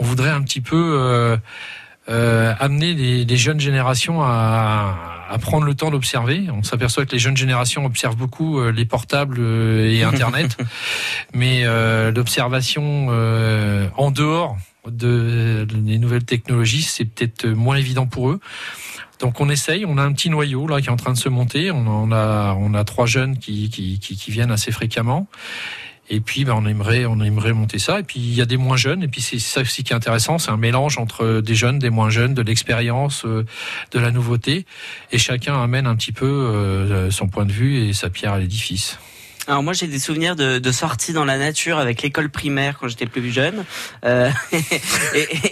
on 0.00 0.04
voudrait 0.04 0.30
un 0.30 0.42
petit 0.42 0.60
peu 0.60 0.96
euh, 0.98 1.36
euh, 2.08 2.54
amener 2.58 2.94
les, 2.94 3.24
les, 3.24 3.36
jeunes 3.36 3.60
générations 3.60 4.20
à, 4.20 5.13
à 5.28 5.38
prendre 5.38 5.64
le 5.64 5.74
temps 5.74 5.90
d'observer. 5.90 6.46
On 6.50 6.62
s'aperçoit 6.62 7.06
que 7.06 7.12
les 7.12 7.18
jeunes 7.18 7.36
générations 7.36 7.84
observent 7.84 8.16
beaucoup 8.16 8.58
euh, 8.58 8.72
les 8.72 8.84
portables 8.84 9.38
euh, 9.38 9.90
et 9.90 10.02
Internet, 10.02 10.56
mais 11.34 11.62
euh, 11.64 12.10
l'observation 12.12 13.08
en 13.96 14.10
dehors 14.10 14.56
de, 14.86 15.66
des 15.70 15.98
nouvelles 15.98 16.24
technologies, 16.24 16.82
c'est 16.82 17.04
peut-être 17.04 17.46
moins 17.46 17.76
évident 17.76 18.06
pour 18.06 18.30
eux. 18.30 18.40
Donc 19.20 19.40
on 19.40 19.48
essaye, 19.48 19.84
on 19.86 19.96
a 19.96 20.02
un 20.02 20.12
petit 20.12 20.28
noyau 20.28 20.66
là 20.66 20.80
qui 20.80 20.88
est 20.88 20.92
en 20.92 20.96
train 20.96 21.12
de 21.12 21.18
se 21.18 21.28
monter. 21.28 21.70
On 21.70 22.12
a 22.12 22.54
on 22.58 22.74
a 22.74 22.84
trois 22.84 23.06
jeunes 23.06 23.38
qui 23.38 23.70
qui, 23.70 23.98
qui, 23.98 24.16
qui 24.16 24.30
viennent 24.30 24.50
assez 24.50 24.72
fréquemment. 24.72 25.28
Et 26.10 26.20
puis, 26.20 26.44
ben, 26.44 26.54
on 26.54 26.66
aimerait, 26.66 27.06
on 27.06 27.20
aimerait 27.20 27.52
monter 27.52 27.78
ça. 27.78 28.00
Et 28.00 28.02
puis, 28.02 28.20
il 28.20 28.34
y 28.34 28.42
a 28.42 28.44
des 28.44 28.58
moins 28.58 28.76
jeunes. 28.76 29.02
Et 29.02 29.08
puis, 29.08 29.22
c'est 29.22 29.38
ça 29.38 29.62
aussi 29.62 29.84
qui 29.84 29.92
est 29.92 29.96
intéressant. 29.96 30.38
C'est 30.38 30.50
un 30.50 30.58
mélange 30.58 30.98
entre 30.98 31.40
des 31.40 31.54
jeunes, 31.54 31.78
des 31.78 31.90
moins 31.90 32.10
jeunes, 32.10 32.34
de 32.34 32.42
l'expérience, 32.42 33.24
euh, 33.24 33.46
de 33.92 33.98
la 33.98 34.10
nouveauté. 34.10 34.66
Et 35.12 35.18
chacun 35.18 35.62
amène 35.62 35.86
un 35.86 35.96
petit 35.96 36.12
peu 36.12 36.26
euh, 36.26 37.10
son 37.10 37.28
point 37.28 37.46
de 37.46 37.52
vue 37.52 37.88
et 37.88 37.92
sa 37.94 38.10
pierre 38.10 38.34
à 38.34 38.38
l'édifice. 38.38 38.98
Alors 39.46 39.62
moi 39.62 39.74
j'ai 39.74 39.86
des 39.86 39.98
souvenirs 39.98 40.36
de, 40.36 40.58
de 40.58 40.72
sorties 40.72 41.12
dans 41.12 41.26
la 41.26 41.36
nature 41.36 41.76
avec 41.76 42.00
l'école 42.00 42.30
primaire 42.30 42.78
quand 42.78 42.88
j'étais 42.88 43.04
plus 43.04 43.30
jeune 43.30 43.66
euh, 44.06 44.30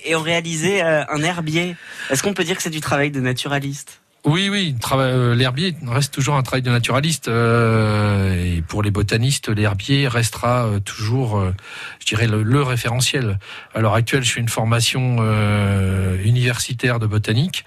et, 0.06 0.16
on 0.16 0.22
réalisait 0.22 0.80
un 0.80 1.22
herbier. 1.22 1.76
Est-ce 2.08 2.22
qu'on 2.22 2.32
peut 2.32 2.44
dire 2.44 2.56
que 2.56 2.62
c'est 2.62 2.70
du 2.70 2.80
travail 2.80 3.10
de 3.10 3.20
naturaliste? 3.20 4.01
Oui, 4.24 4.48
oui, 4.48 4.76
euh, 4.92 5.34
l'herbier 5.34 5.74
reste 5.84 6.14
toujours 6.14 6.36
un 6.36 6.42
travail 6.42 6.62
de 6.62 6.70
naturaliste. 6.70 7.26
Euh, 7.26 8.56
et 8.56 8.62
pour 8.62 8.84
les 8.84 8.92
botanistes, 8.92 9.48
l'herbier 9.48 10.06
restera 10.06 10.66
euh, 10.66 10.78
toujours, 10.78 11.38
euh, 11.38 11.52
je 11.98 12.06
dirais, 12.06 12.28
le, 12.28 12.62
référentiel. 12.62 13.40
À 13.74 13.80
l'heure 13.80 13.94
actuelle, 13.94 14.22
je 14.22 14.32
fais 14.32 14.40
une 14.40 14.48
formation 14.48 15.16
euh, 15.18 16.22
universitaire 16.22 17.00
de 17.00 17.06
botanique. 17.06 17.64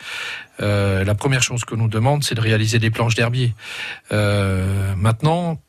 la 0.59 1.15
première 1.15 1.43
chose 1.43 1.65
que 1.65 1.75
nous 1.75 1.89
demande, 1.89 2.23
c'est 2.23 2.35
de 2.35 2.41
réaliser 2.41 2.79
des 2.79 2.89
planches 2.89 3.15
d'herbier. 3.15 3.53
maintenant, 4.11 5.59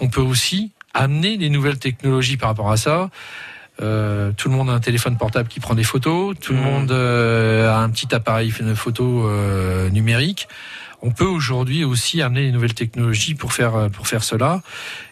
on 0.00 0.08
peut 0.08 0.20
aussi 0.20 0.70
amener 0.92 1.36
des 1.36 1.50
nouvelles 1.50 1.80
technologies 1.80 2.36
par 2.36 2.50
rapport 2.50 2.70
à 2.70 2.76
ça. 2.76 3.10
Euh, 3.82 4.30
tout 4.36 4.48
le 4.48 4.54
monde 4.54 4.70
a 4.70 4.72
un 4.72 4.80
téléphone 4.80 5.16
portable 5.16 5.48
qui 5.48 5.60
prend 5.60 5.74
des 5.74 5.84
photos, 5.84 6.36
tout 6.40 6.52
mmh. 6.52 6.56
le 6.56 6.62
monde 6.62 6.92
euh, 6.92 7.68
a 7.70 7.78
un 7.78 7.90
petit 7.90 8.14
appareil 8.14 8.50
photo 8.50 9.26
euh, 9.26 9.90
numérique. 9.90 10.48
On 11.02 11.10
peut 11.10 11.26
aujourd'hui 11.26 11.84
aussi 11.84 12.22
amener 12.22 12.42
les 12.42 12.52
nouvelles 12.52 12.72
technologies 12.72 13.34
pour 13.34 13.52
faire 13.52 13.90
pour 13.92 14.08
faire 14.08 14.24
cela, 14.24 14.62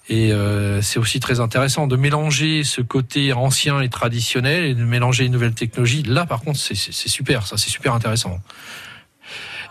et 0.08 0.32
euh, 0.32 0.82
c'est 0.82 0.98
aussi 0.98 1.20
très 1.20 1.40
intéressant 1.40 1.86
de 1.86 1.96
mélanger 1.96 2.64
ce 2.64 2.80
côté 2.80 3.32
ancien 3.32 3.80
et 3.80 3.88
traditionnel 3.88 4.64
et 4.64 4.74
de 4.74 4.84
mélanger 4.84 5.24
les 5.24 5.30
nouvelles 5.30 5.54
technologies. 5.54 6.02
Là, 6.02 6.26
par 6.26 6.40
contre, 6.40 6.58
c'est 6.58 6.74
super, 7.08 7.46
ça, 7.46 7.56
c'est 7.56 7.70
super 7.70 7.94
intéressant. 7.94 8.40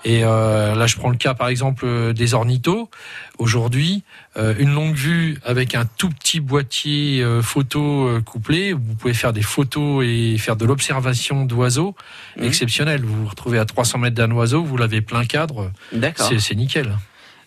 Et 0.03 0.23
euh, 0.23 0.75
là, 0.75 0.87
je 0.87 0.95
prends 0.95 1.09
le 1.09 1.17
cas, 1.17 1.33
par 1.33 1.47
exemple, 1.47 2.13
des 2.13 2.33
ornithos. 2.33 2.89
Aujourd'hui, 3.37 4.03
euh, 4.37 4.55
une 4.57 4.73
longue 4.73 4.95
vue 4.95 5.37
avec 5.43 5.75
un 5.75 5.85
tout 5.85 6.09
petit 6.09 6.39
boîtier 6.39 7.21
euh, 7.21 7.41
photo 7.41 8.07
euh, 8.07 8.21
couplé, 8.21 8.73
vous 8.73 8.95
pouvez 8.95 9.13
faire 9.13 9.33
des 9.33 9.41
photos 9.41 10.03
et 10.05 10.37
faire 10.37 10.55
de 10.55 10.65
l'observation 10.65 11.45
d'oiseaux 11.45 11.95
mmh. 12.37 12.43
exceptionnel. 12.43 13.03
Vous 13.03 13.23
vous 13.23 13.29
retrouvez 13.29 13.59
à 13.59 13.65
300 13.65 13.99
mètres 13.99 14.15
d'un 14.15 14.31
oiseau, 14.31 14.63
vous 14.63 14.77
l'avez 14.77 15.01
plein 15.01 15.25
cadre. 15.25 15.71
C'est 16.17 16.55
nickel. 16.55 16.97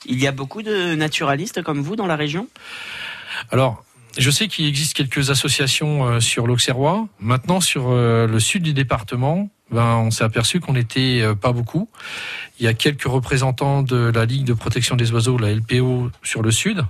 Il 0.06 0.20
y 0.20 0.26
a 0.26 0.32
beaucoup 0.32 0.62
de 0.62 0.94
naturalistes 0.94 1.62
comme 1.62 1.80
vous 1.80 1.96
dans 1.96 2.06
la 2.06 2.16
région? 2.16 2.49
Alors, 3.50 3.84
je 4.16 4.30
sais 4.30 4.49
qu'il 4.49 4.66
existe 4.66 4.94
quelques 4.94 5.30
associations 5.30 6.06
euh, 6.06 6.20
sur 6.20 6.46
l'Auxerrois. 6.46 7.08
Maintenant, 7.18 7.61
sur 7.61 7.88
euh, 7.88 8.26
le 8.26 8.38
sud 8.38 8.62
du 8.62 8.73
département, 8.73 9.50
ben, 9.74 9.96
on 9.96 10.10
s'est 10.10 10.24
aperçu 10.24 10.60
qu'on 10.60 10.74
n'était 10.74 11.20
euh, 11.20 11.34
pas 11.34 11.52
beaucoup. 11.52 11.88
Il 12.58 12.64
y 12.64 12.68
a 12.68 12.74
quelques 12.74 13.04
représentants 13.04 13.82
de 13.82 14.12
la 14.14 14.24
Ligue 14.24 14.44
de 14.44 14.54
protection 14.54 14.94
des 14.94 15.10
oiseaux, 15.12 15.36
la 15.36 15.52
LPO, 15.52 16.10
sur 16.22 16.42
le 16.42 16.52
sud, 16.52 16.84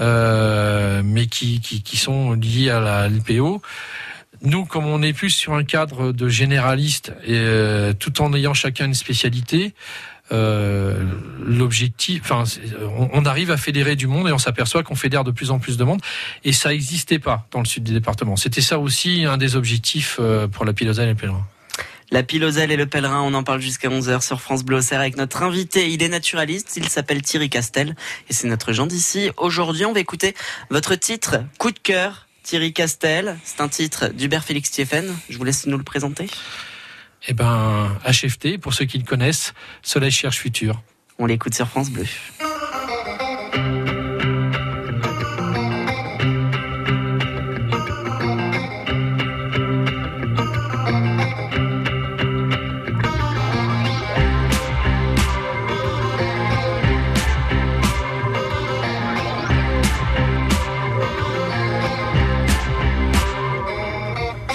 euh, 0.00 1.02
mais 1.04 1.26
qui, 1.26 1.60
sont 1.96 2.32
liés 2.32 2.70
à 2.70 2.80
la 2.80 3.08
LPO. 3.08 3.60
Nous, 4.42 4.64
comme 4.64 4.86
on 4.86 5.02
est 5.02 5.12
plus 5.12 5.28
sur 5.28 5.52
un 5.52 5.64
cadre 5.64 6.12
de 6.12 6.28
généraliste, 6.30 7.12
et, 7.22 7.34
euh, 7.34 7.92
tout 7.92 8.22
en 8.22 8.32
ayant 8.32 8.54
chacun 8.54 8.86
une 8.86 8.94
spécialité, 8.94 9.74
l'objectif, 10.30 12.22
enfin, 12.22 12.44
on, 13.12 13.24
arrive 13.26 13.50
à 13.50 13.56
fédérer 13.56 13.96
du 13.96 14.06
monde 14.06 14.28
et 14.28 14.32
on 14.32 14.38
s'aperçoit 14.38 14.84
qu'on 14.84 14.94
fédère 14.94 15.24
de 15.24 15.32
plus 15.32 15.50
en 15.50 15.58
plus 15.58 15.76
de 15.76 15.82
monde. 15.82 16.00
Et 16.44 16.52
ça 16.52 16.68
n'existait 16.68 17.18
pas 17.18 17.48
dans 17.50 17.58
le 17.58 17.64
sud 17.64 17.82
du 17.82 17.92
département. 17.92 18.36
C'était 18.36 18.60
ça 18.60 18.78
aussi 18.78 19.24
un 19.24 19.36
des 19.36 19.56
objectifs 19.56 20.20
pour 20.52 20.64
la 20.64 20.72
Piloselle 20.72 21.08
et 21.08 21.14
le. 21.16 21.44
La 22.12 22.24
Piloselle 22.24 22.72
et 22.72 22.76
le 22.76 22.86
pèlerin, 22.86 23.22
on 23.22 23.34
en 23.34 23.44
parle 23.44 23.60
jusqu'à 23.60 23.88
11h 23.88 24.20
sur 24.20 24.40
France 24.40 24.64
Bleu 24.64 24.80
avec 24.90 25.16
notre 25.16 25.44
invité. 25.44 25.90
Il 25.90 26.02
est 26.02 26.08
naturaliste, 26.08 26.76
il 26.76 26.88
s'appelle 26.88 27.22
Thierry 27.22 27.48
Castel 27.48 27.94
et 28.28 28.32
c'est 28.32 28.48
notre 28.48 28.72
Jean 28.72 28.86
d'ici. 28.86 29.30
Aujourd'hui, 29.36 29.84
on 29.84 29.92
va 29.92 30.00
écouter 30.00 30.34
votre 30.70 30.96
titre 30.96 31.44
Coup 31.58 31.70
de 31.70 31.78
cœur, 31.78 32.26
Thierry 32.42 32.72
Castel. 32.72 33.38
C'est 33.44 33.60
un 33.60 33.68
titre 33.68 34.08
d'Hubert 34.08 34.42
Félix 34.42 34.72
Thieffen. 34.72 35.14
Je 35.28 35.38
vous 35.38 35.44
laisse 35.44 35.66
nous 35.66 35.78
le 35.78 35.84
présenter. 35.84 36.26
Eh 37.28 37.32
ben, 37.32 37.96
HFT, 38.04 38.58
pour 38.58 38.74
ceux 38.74 38.86
qui 38.86 38.98
le 38.98 39.04
connaissent, 39.04 39.54
Soleil 39.82 40.10
cherche 40.10 40.38
futur. 40.38 40.82
On 41.18 41.26
l'écoute 41.26 41.54
sur 41.54 41.68
France 41.68 41.90
Bleu. 41.90 42.06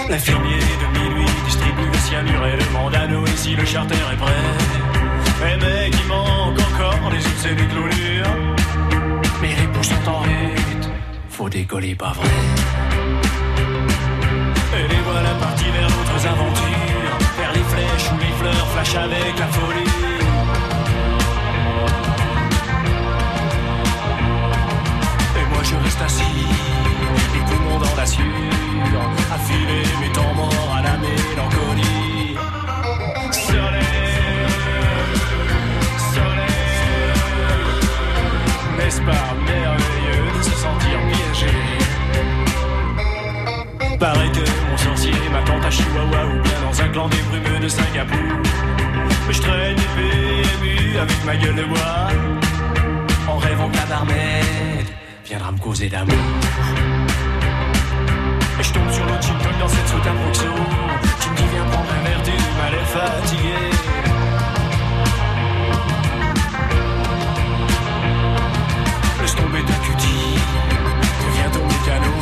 L'infirmier 0.10 0.60
de 0.60 1.00
minuit 1.00 1.26
distribue 1.46 1.88
le 1.92 1.98
cyanure 1.98 2.46
et 2.46 2.58
demande 2.64 2.96
à 2.96 3.08
Noé 3.08 3.30
si 3.36 3.56
le 3.56 3.66
charter 3.66 3.96
est 3.96 4.18
prêt. 4.18 4.32
Eh 5.42 5.58
mec, 5.58 5.96
il 6.00 6.08
manque 6.08 6.60
encore 6.60 7.12
les 7.12 7.20
outils 7.20 7.48
et 7.48 7.56
les 7.56 7.68
clôtures. 7.68 8.36
Mais 9.42 9.56
les 9.56 9.68
pouces 9.68 9.88
sont 9.88 10.10
en 10.10 10.20
rythme, 10.20 10.92
faut 11.30 11.50
décoller 11.50 11.96
pas 11.96 12.14
vrai. 12.14 12.30
Et 14.78 14.88
les 14.88 15.02
voilà 15.02 15.34
partis 15.40 15.66
vers 15.66 15.88
d'autres 15.88 16.28
aventures, 16.28 17.18
vers 17.38 17.54
les 17.54 17.64
flèches 17.64 18.12
ou 18.14 18.18
les 18.20 18.34
fleurs 18.40 18.68
flash 18.68 18.96
avec 18.96 19.40
la 19.40 19.48
folie. 19.48 20.05
Reste 25.98 26.14
assis, 26.14 26.46
les 27.34 27.40
poumons 27.40 27.80
dans 27.80 27.96
la 27.96 28.06
sueur, 28.06 28.26
mes 30.02 30.12
temps 30.12 30.34
morts 30.36 30.76
à 30.78 30.82
la 30.82 30.98
mélancolie. 30.98 32.36
Soleil, 33.32 33.80
soleil, 36.14 37.14
n'est-ce 38.78 39.00
pas 39.02 39.34
merveilleux 39.46 40.38
de 40.38 40.44
se 40.44 40.52
sentir 40.52 41.00
piégé? 41.08 41.56
Paraît 43.98 44.32
que 44.32 44.46
mon 44.70 44.78
sorcier 44.78 45.14
m'attend 45.32 45.62
à 45.66 45.72
Chihuahua 45.72 46.26
ou 46.26 46.42
bien 46.42 46.60
dans 46.62 46.82
un 46.82 46.90
clan 46.90 47.08
des 47.08 47.22
brumeux 47.30 47.60
de 47.62 47.70
Singapour. 47.70 48.42
Mais 49.28 49.34
je 49.34 49.42
traîne 49.42 49.78
épée 49.78 51.00
avec 51.00 51.26
ma 51.26 51.38
gueule 51.38 51.56
de 51.56 51.64
bois, 51.64 52.10
en 53.30 53.38
rêvant 53.38 53.70
que 53.70 53.78
la 53.78 53.86
barmaid 53.86 54.88
viendra 55.26 55.52
me 55.52 55.58
causer 55.58 55.90
d'amour. 55.90 56.16
Et 58.60 58.64
je 58.64 58.72
tombe 58.72 58.90
sur 58.92 59.06
gin 59.06 59.38
tonic 59.40 59.60
dans 59.60 59.68
cette 59.68 59.88
soute 59.88 60.06
à 60.06 60.12
Qui 61.20 61.30
me 61.30 61.36
dit 61.36 61.44
viens 61.52 61.66
prendre 61.66 61.90
un 61.90 62.04
verre, 62.08 62.22
t'es 62.24 62.32
mal 62.58 62.74
et 62.74 62.86
fatigué. 62.86 63.58
Laisse 69.22 69.36
tomber 69.36 69.64
ta 69.64 69.74
cutie, 69.86 70.38
deviens 71.26 71.50
ton 71.52 71.66
mécano. 71.66 72.14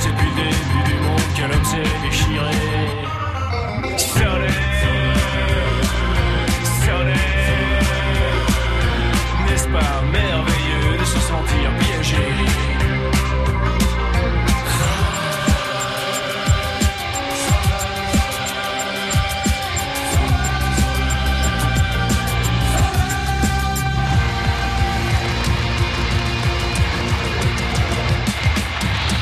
C'est 0.00 0.10
depuis 0.10 0.28
le 0.28 0.34
début 0.36 0.82
du 0.90 0.96
monde 1.04 1.28
que 1.36 1.42
l'homme 1.42 1.64
s'est 1.64 1.92
déchiré. 2.02 2.54
Soleil, 3.98 4.54
soleil. 6.84 7.38
N'est-ce 9.46 9.68
pas 9.68 10.02
merveilleux 10.12 10.98
de 10.98 11.04
se 11.04 11.18
sentir 11.18 11.70
piégé 11.78 11.87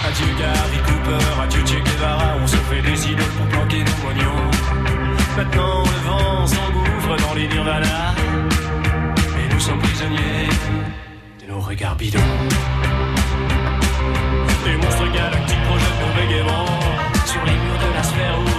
Adieu 0.09 0.35
Gary 0.39 0.79
Cooper, 0.87 1.43
adieu 1.43 1.63
Che 1.67 1.81
Guevara, 1.83 2.37
on 2.41 2.47
se 2.47 2.57
fait 2.57 2.81
des 2.81 3.07
idoles 3.11 3.25
pour 3.37 3.47
planquer 3.49 3.83
nos 3.85 3.97
moignons. 4.05 4.51
Maintenant 5.37 5.83
le 5.83 5.99
vent 6.09 6.47
s'engouffre 6.47 7.17
dans 7.23 7.35
les 7.35 7.49
nirvanas, 7.49 8.15
et 9.39 9.53
nous 9.53 9.61
sommes 9.61 9.81
prisonniers 9.81 10.36
de 11.67 11.71
nos 11.71 11.71
regards 11.71 11.97
bidons. 11.97 12.21
Les 14.65 14.77
monstres 14.77 15.13
galactiques 15.13 15.63
projettent 15.69 16.01
nos 16.01 16.15
bégaiements 16.21 16.67
sur 17.25 17.45
les 17.45 17.53
murs 17.53 17.79
de 17.79 17.95
la 17.95 18.03
sphère 18.03 18.39
où 18.39 18.56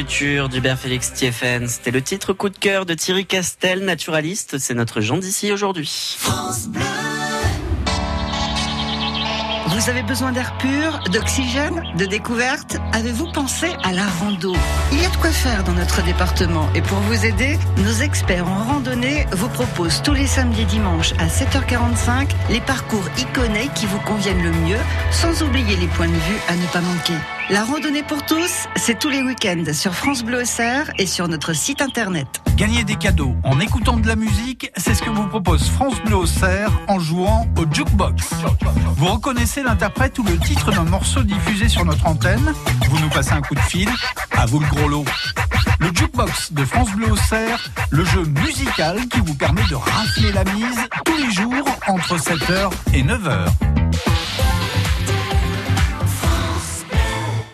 futur 0.00 0.48
d'Hubert 0.48 0.78
Félix 0.78 1.12
Thieffen. 1.12 1.68
C'était 1.68 1.90
le 1.90 2.00
titre 2.00 2.32
coup 2.32 2.48
de 2.48 2.56
cœur 2.56 2.86
de 2.86 2.94
Thierry 2.94 3.26
Castel, 3.26 3.84
naturaliste. 3.84 4.56
C'est 4.56 4.72
notre 4.72 5.02
Jean 5.02 5.18
d'ici 5.18 5.52
aujourd'hui. 5.52 6.16
Vous 9.66 9.90
avez 9.90 10.02
besoin 10.02 10.32
d'air 10.32 10.56
pur, 10.56 11.00
d'oxygène, 11.12 11.82
de 11.98 12.06
découverte 12.06 12.78
Avez-vous 12.94 13.30
pensé 13.32 13.66
à 13.82 13.92
la 13.92 14.06
rando? 14.06 14.54
Il 14.90 15.02
y 15.02 15.04
a 15.04 15.10
de 15.10 15.16
quoi 15.18 15.32
faire 15.32 15.64
dans 15.64 15.74
notre 15.74 16.02
département 16.02 16.70
et 16.74 16.80
pour 16.80 16.98
vous 17.00 17.26
aider, 17.26 17.58
nos 17.76 18.02
experts 18.02 18.48
en 18.48 18.64
randonnée 18.64 19.26
vous 19.32 19.48
proposent 19.50 20.00
tous 20.02 20.14
les 20.14 20.26
samedis 20.26 20.62
et 20.62 20.64
dimanches 20.64 21.12
à 21.18 21.26
7h45 21.26 22.30
les 22.48 22.60
parcours 22.62 23.04
iconés 23.18 23.68
qui 23.74 23.84
vous 23.84 24.00
conviennent 24.00 24.42
le 24.42 24.52
mieux, 24.52 24.80
sans 25.10 25.42
oublier 25.42 25.76
les 25.76 25.88
points 25.88 26.08
de 26.08 26.12
vue 26.12 26.40
à 26.48 26.56
ne 26.56 26.66
pas 26.68 26.80
manquer. 26.80 27.39
La 27.48 27.64
randonnée 27.64 28.02
pour 28.02 28.24
tous, 28.24 28.68
c'est 28.76 28.98
tous 28.98 29.08
les 29.08 29.22
week-ends 29.22 29.72
sur 29.72 29.94
France 29.94 30.22
Bleu 30.22 30.42
Auxerre 30.42 30.92
et 30.98 31.06
sur 31.06 31.26
notre 31.26 31.52
site 31.52 31.80
internet. 31.82 32.26
Gagner 32.56 32.84
des 32.84 32.94
cadeaux 32.96 33.34
en 33.42 33.58
écoutant 33.58 33.96
de 33.96 34.06
la 34.06 34.14
musique, 34.14 34.70
c'est 34.76 34.94
ce 34.94 35.02
que 35.02 35.10
vous 35.10 35.26
propose 35.26 35.68
France 35.68 36.00
Bleu 36.04 36.16
Auxerre 36.16 36.70
en 36.86 37.00
jouant 37.00 37.48
au 37.56 37.64
jukebox. 37.72 38.30
Vous 38.96 39.06
reconnaissez 39.06 39.62
l'interprète 39.62 40.18
ou 40.18 40.24
le 40.24 40.38
titre 40.38 40.70
d'un 40.70 40.84
morceau 40.84 41.22
diffusé 41.22 41.68
sur 41.68 41.84
notre 41.84 42.06
antenne 42.06 42.52
Vous 42.88 42.98
nous 43.00 43.08
passez 43.08 43.32
un 43.32 43.40
coup 43.40 43.54
de 43.54 43.60
fil 43.60 43.88
À 44.32 44.46
vous 44.46 44.60
le 44.60 44.66
gros 44.66 44.88
lot. 44.88 45.04
Le 45.80 45.88
jukebox 45.88 46.52
de 46.52 46.64
France 46.64 46.90
Bleu 46.92 47.10
Auxerre, 47.10 47.70
le 47.90 48.04
jeu 48.04 48.24
musical 48.44 49.08
qui 49.08 49.20
vous 49.20 49.34
permet 49.34 49.64
de 49.70 49.74
rafler 49.74 50.30
la 50.32 50.44
mise 50.44 50.78
tous 51.04 51.16
les 51.16 51.30
jours 51.32 51.66
entre 51.88 52.16
7h 52.16 52.70
et 52.92 53.02
9h. 53.02 53.46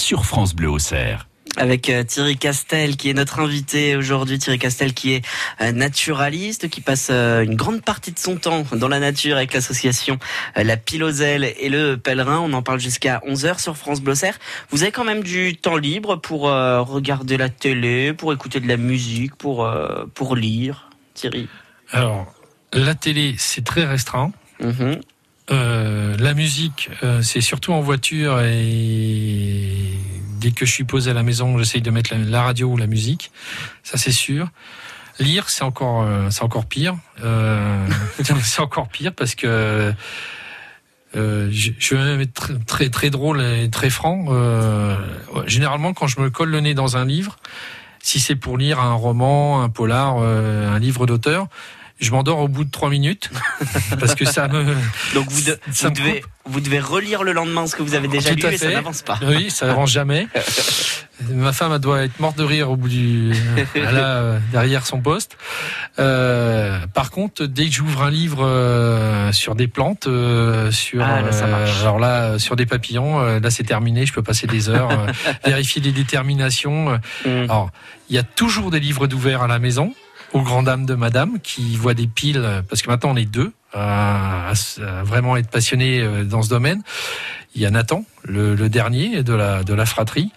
sur 0.00 0.24
France 0.24 0.54
Bleu 0.54 0.70
Auxerre. 0.70 1.28
avec 1.56 1.90
euh, 1.90 2.04
Thierry 2.04 2.36
Castel 2.36 2.96
qui 2.96 3.10
est 3.10 3.14
notre 3.14 3.40
invité 3.40 3.96
aujourd'hui. 3.96 4.38
Thierry 4.38 4.58
Castel 4.58 4.94
qui 4.94 5.12
est 5.12 5.24
euh, 5.60 5.72
naturaliste, 5.72 6.70
qui 6.70 6.80
passe 6.80 7.08
euh, 7.10 7.42
une 7.42 7.54
grande 7.54 7.82
partie 7.82 8.12
de 8.12 8.18
son 8.18 8.36
temps 8.36 8.64
dans 8.72 8.88
la 8.88 8.98
nature 8.98 9.36
avec 9.36 9.52
l'association 9.52 10.18
La 10.56 10.76
Piloselle 10.76 11.52
et 11.58 11.68
le 11.68 11.96
Pèlerin. 11.96 12.38
On 12.40 12.52
en 12.54 12.62
parle 12.62 12.80
jusqu'à 12.80 13.20
11h 13.26 13.60
sur 13.60 13.76
France 13.76 14.00
Blosser. 14.00 14.30
Vous 14.70 14.82
avez 14.82 14.92
quand 14.92 15.04
même 15.04 15.22
du 15.22 15.56
temps 15.56 15.76
libre 15.76 16.16
pour 16.16 16.42
regarder 16.42 17.36
la 17.36 17.48
télé, 17.48 18.14
pour 18.14 18.32
écouter 18.32 18.60
de 18.60 18.68
la 18.68 18.76
musique, 18.76 19.34
pour, 19.34 19.68
pour 20.14 20.36
lire, 20.36 20.88
Thierry? 21.14 21.48
Alors, 21.90 22.32
la 22.72 22.94
télé, 22.94 23.34
c'est 23.38 23.64
très 23.64 23.84
restreint. 23.84 24.32
Mhm. 24.60 25.00
Euh, 25.50 26.16
la 26.18 26.34
musique, 26.34 26.90
euh, 27.02 27.22
c'est 27.22 27.40
surtout 27.40 27.72
en 27.72 27.80
voiture 27.80 28.40
et 28.40 29.66
dès 30.40 30.52
que 30.52 30.64
je 30.64 30.70
suis 30.70 30.84
posé 30.84 31.10
à 31.10 31.14
la 31.14 31.22
maison, 31.22 31.58
j'essaye 31.58 31.82
de 31.82 31.90
mettre 31.90 32.14
la, 32.14 32.42
radio 32.42 32.68
ou 32.68 32.76
la 32.76 32.86
musique. 32.86 33.32
Ça, 33.82 33.98
c'est 33.98 34.12
sûr. 34.12 34.48
Lire, 35.18 35.50
c'est 35.50 35.64
encore, 35.64 36.02
euh, 36.02 36.30
c'est 36.30 36.42
encore 36.42 36.66
pire. 36.66 36.96
C'est 38.42 38.60
encore 38.60 38.88
pire 38.88 39.12
parce 39.14 39.34
que 39.34 39.92
je, 41.14 41.48
je 41.50 41.94
vais 41.94 42.22
être 42.22 42.52
très, 42.66 42.88
très 42.88 43.10
drôle 43.10 43.42
et 43.42 43.68
très 43.68 43.90
franc. 43.90 44.26
Généralement, 45.46 45.92
quand 45.92 46.06
je 46.06 46.20
me 46.20 46.30
colle 46.30 46.50
le 46.50 46.60
nez 46.60 46.74
dans 46.74 46.96
un 46.96 47.04
livre, 47.04 47.36
si 48.02 48.20
c'est 48.20 48.36
pour 48.36 48.56
lire 48.56 48.80
un 48.80 48.94
roman, 48.94 49.62
un 49.62 49.68
polar, 49.68 50.18
un 50.18 50.78
livre 50.78 51.06
d'auteur, 51.06 51.48
je 52.00 52.10
m'endors 52.12 52.38
au 52.38 52.48
bout 52.48 52.64
de 52.64 52.70
trois 52.70 52.90
minutes 52.90 53.30
parce 53.98 54.14
que 54.14 54.24
ça 54.24 54.48
me 54.48 54.64
Donc 55.14 55.28
vous, 55.30 55.42
de- 55.42 55.58
Ça 55.72 55.88
vous 55.88 55.94
me 55.94 55.96
devez, 55.98 56.24
vous 56.46 56.60
devez 56.60 56.80
relire 56.80 57.22
le 57.22 57.32
lendemain 57.32 57.66
ce 57.66 57.76
que 57.76 57.82
vous 57.82 57.94
avez 57.94 58.08
déjà 58.08 58.30
Tout 58.34 58.46
lu 58.46 58.54
et 58.54 58.58
ça 58.58 58.70
n'avance 58.70 59.02
pas. 59.02 59.18
Oui, 59.26 59.50
ça 59.50 59.70
avance 59.70 59.90
jamais. 59.90 60.26
Ma 61.28 61.52
femme 61.52 61.72
elle 61.74 61.80
doit 61.80 62.02
être 62.02 62.18
morte 62.18 62.38
de 62.38 62.44
rire 62.44 62.70
au 62.70 62.76
bout 62.76 62.88
du 62.88 63.32
là 63.74 64.16
euh, 64.16 64.38
derrière 64.52 64.86
son 64.86 65.00
poste. 65.00 65.36
Euh, 65.98 66.78
par 66.94 67.10
contre, 67.10 67.44
dès 67.44 67.66
que 67.66 67.72
j'ouvre 67.72 68.02
un 68.04 68.10
livre 68.10 68.42
euh, 68.42 69.30
sur 69.32 69.54
des 69.54 69.66
plantes, 69.68 70.06
euh, 70.06 70.70
sur 70.70 71.02
Ah, 71.04 71.20
là, 71.20 71.32
ça 71.32 71.44
euh, 71.44 71.50
marche. 71.50 71.80
alors 71.82 71.98
là 71.98 72.22
euh, 72.22 72.38
sur 72.38 72.56
des 72.56 72.64
papillons, 72.64 73.20
là 73.38 73.50
c'est 73.50 73.64
terminé. 73.64 74.06
Je 74.06 74.14
peux 74.14 74.22
passer 74.22 74.46
des 74.46 74.70
heures 74.70 74.88
vérifier 75.44 75.82
les 75.82 75.92
déterminations. 75.92 76.98
Mhm. 77.26 77.44
Alors 77.44 77.70
il 78.08 78.16
y 78.16 78.18
a 78.18 78.22
toujours 78.22 78.70
des 78.70 78.80
livres 78.80 79.06
d'ouvert 79.06 79.42
à 79.42 79.46
la 79.46 79.58
maison. 79.58 79.94
Aux 80.32 80.42
grandes 80.42 80.66
dames 80.66 80.86
de 80.86 80.94
madame 80.94 81.40
qui 81.42 81.76
voient 81.76 81.94
des 81.94 82.06
piles, 82.06 82.62
parce 82.68 82.82
que 82.82 82.88
maintenant 82.88 83.10
on 83.12 83.16
est 83.16 83.24
deux 83.24 83.52
à, 83.72 84.52
vraiment 85.04 85.36
être 85.36 85.48
passionnés 85.50 86.00
euh, 86.00 86.24
dans 86.24 86.42
ce 86.42 86.48
domaine. 86.48 86.82
Il 87.54 87.62
y 87.62 87.66
a 87.66 87.70
Nathan, 87.70 88.04
le, 88.24 88.54
le 88.54 88.68
dernier 88.68 89.22
de 89.22 89.32
la, 89.32 89.64
de 89.64 89.74
la 89.74 89.86
fratrie. 89.86 90.30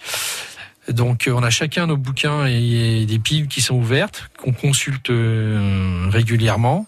Donc 0.89 1.27
euh, 1.27 1.31
on 1.31 1.43
a 1.43 1.49
chacun 1.49 1.87
nos 1.87 1.97
bouquins 1.97 2.45
et, 2.45 3.05
des 3.05 3.19
piles 3.19 3.47
qui 3.47 3.61
sont 3.61 3.75
ouvertes, 3.75 4.29
qu'on 4.37 4.51
consulte 4.51 5.09
euh, 5.09 6.07
régulièrement. 6.09 6.87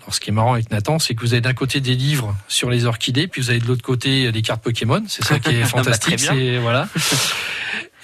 Alors, 0.00 0.14
ce 0.14 0.20
qui 0.20 0.30
est 0.30 0.32
marrant 0.32 0.54
avec 0.54 0.70
Nathan, 0.70 0.98
c'est 0.98 1.14
que 1.14 1.20
vous 1.20 1.32
avez 1.32 1.40
d'un 1.40 1.54
côté 1.54 1.80
des 1.80 1.94
livres 1.94 2.34
sur 2.48 2.68
les 2.68 2.84
orchidées, 2.84 3.26
puis 3.26 3.40
vous 3.40 3.50
avez 3.50 3.60
de 3.60 3.66
l'autre 3.66 3.82
côté 3.82 4.32
des 4.32 4.42
cartes 4.42 4.62
Pokémon. 4.62 5.02
C'est 5.08 5.24
ça 5.24 5.38
qui 5.38 5.50
est 5.50 5.60
Bah, 5.62 5.68
fantastique. 5.68 6.20
c'est 6.20 6.58
voilà. 6.58 6.88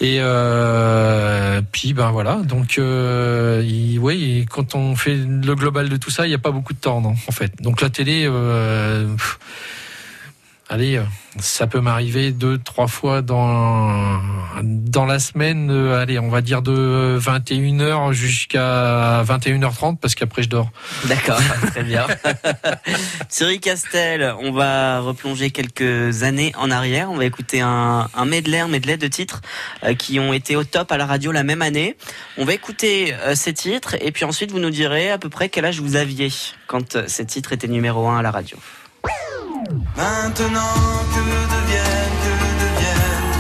Et 0.01 0.17
euh, 0.21 1.60
ben 1.95 2.11
voilà. 2.11 2.37
Donc 2.37 2.79
euh, 2.79 3.63
oui, 4.01 4.47
quand 4.51 4.75
on 4.75 4.95
fait 4.97 5.17
le 5.17 5.55
global 5.55 5.89
de 5.89 5.97
tout 5.97 6.11
ça, 6.11 6.27
il 6.27 6.29
n'y 6.29 6.35
a 6.35 6.39
pas 6.39 6.51
beaucoup 6.51 6.73
de 6.73 6.79
temps, 6.79 7.01
non, 7.01 7.15
en 7.27 7.33
fait. 7.33 7.53
Donc 7.63 7.81
la 7.81 7.91
télé. 7.91 8.25
Euh, 8.27 9.09
Allez, 10.73 11.01
ça 11.41 11.67
peut 11.67 11.81
m'arriver 11.81 12.31
deux, 12.31 12.57
trois 12.57 12.87
fois 12.87 13.23
dans 13.23 14.21
dans 14.63 15.05
la 15.05 15.19
semaine. 15.19 15.69
euh, 15.69 16.01
allez, 16.01 16.21
on 16.21 16.29
va 16.29 16.43
dire 16.43 16.63
de 16.63 17.19
21h 17.21 18.13
jusqu'à 18.13 19.25
21h30 19.25 19.97
parce 19.99 20.15
qu'après 20.15 20.45
je 20.45 20.49
dors. 20.49 20.71
D'accord, 21.07 21.41
très 21.73 21.83
bien. 21.83 22.07
Thierry 23.29 23.59
Castel, 23.59 24.33
on 24.39 24.53
va 24.53 25.01
replonger 25.01 25.51
quelques 25.51 26.23
années 26.23 26.53
en 26.57 26.71
arrière. 26.71 27.11
On 27.11 27.17
va 27.17 27.25
écouter 27.25 27.61
un, 27.61 28.09
un 28.15 28.25
medley, 28.25 28.61
un 28.61 28.69
medley 28.69 28.97
de 28.97 29.09
titres 29.09 29.43
euh, 29.83 29.95
qui 29.95 30.21
ont 30.21 30.33
été 30.33 30.55
au 30.55 30.63
top 30.63 30.93
à 30.93 30.97
la 30.97 31.07
radio 31.07 31.33
la 31.33 31.43
même 31.43 31.63
année. 31.63 31.97
On 32.39 32.45
va 32.45 32.55
écouter 32.55 33.13
euh, 33.25 33.35
ces 33.35 33.55
titres 33.55 33.97
et 34.01 34.13
puis 34.13 34.25
ensuite 34.25 34.53
vous 34.53 34.61
nous 34.61 34.71
direz 34.71 35.11
à 35.11 35.19
peu 35.19 35.31
près 35.31 35.49
quel 35.49 35.65
âge 35.65 35.81
vous 35.81 35.97
aviez 35.97 36.29
quand 36.69 37.09
ces 37.09 37.27
titres 37.27 37.53
étaient 37.53 37.67
numéro 37.67 38.09
un 38.09 38.19
à 38.19 38.23
la 38.23 38.31
radio. 38.31 38.57
Maintenant 39.97 40.79
que 41.13 41.21
deviennent, 41.55 42.17
que 42.23 42.33
deviennent 42.63 43.31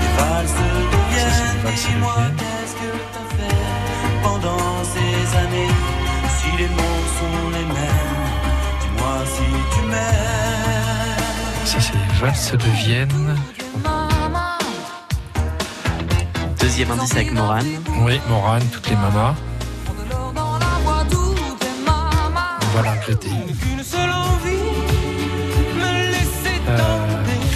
les 0.00 0.12
valses 0.16 0.58
deviennent. 0.92 1.62
valses 1.64 1.74
Dis-moi 1.74 2.20
qu'est-ce 2.38 2.74
que 2.80 2.90
t'as 3.12 3.28
fait 3.36 3.62
pendant 4.22 4.68
ces 4.84 5.16
années? 5.38 5.74
Si 6.38 6.48
les 6.58 6.68
mots 6.68 7.04
sont 7.18 7.38
les 7.50 7.66
mêmes, 7.66 8.24
dis-moi 8.80 9.16
si 9.34 9.46
tu 9.74 9.80
m'aimes. 9.86 11.64
Ça, 11.64 11.78
c'est 11.80 11.94
les 11.94 12.12
valses 12.20 12.52
deviennent. 12.52 13.32
Deuxième 16.60 16.90
indice 16.92 17.12
avec 17.12 17.32
Morane. 17.32 17.72
Oui, 18.00 18.20
Morane, 18.28 18.66
toutes 18.72 18.88
les 18.88 18.96
mamas. 18.96 19.34
On 22.60 22.76
va 22.76 22.82
la 22.82 22.96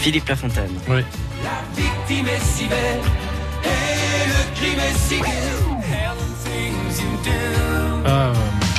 Philippe 0.08 0.28
Lafontaine. 0.30 0.72
oui. 0.88 1.04
La 1.44 1.60
victime 1.76 2.28
est 2.28 2.42
si 2.42 2.64
belle 2.64 3.02
et 3.62 4.26
le 4.26 4.56
crime 4.56 4.80
est 4.80 4.96
si. 4.96 5.20
Ah, 8.06 8.32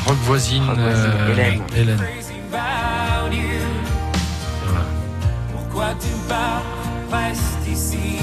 rock 0.07 0.17
voisine, 0.23 0.63
Rock 0.63 0.79
voisine, 0.79 1.11
euh, 1.19 1.31
Hélène. 1.31 1.61
Hélène. 1.77 2.03
Voilà. 4.65 4.85
Pourquoi 5.53 5.89
tu 6.01 6.07
pars 6.27 6.63
Reste 7.11 7.67
ici? 7.71 8.17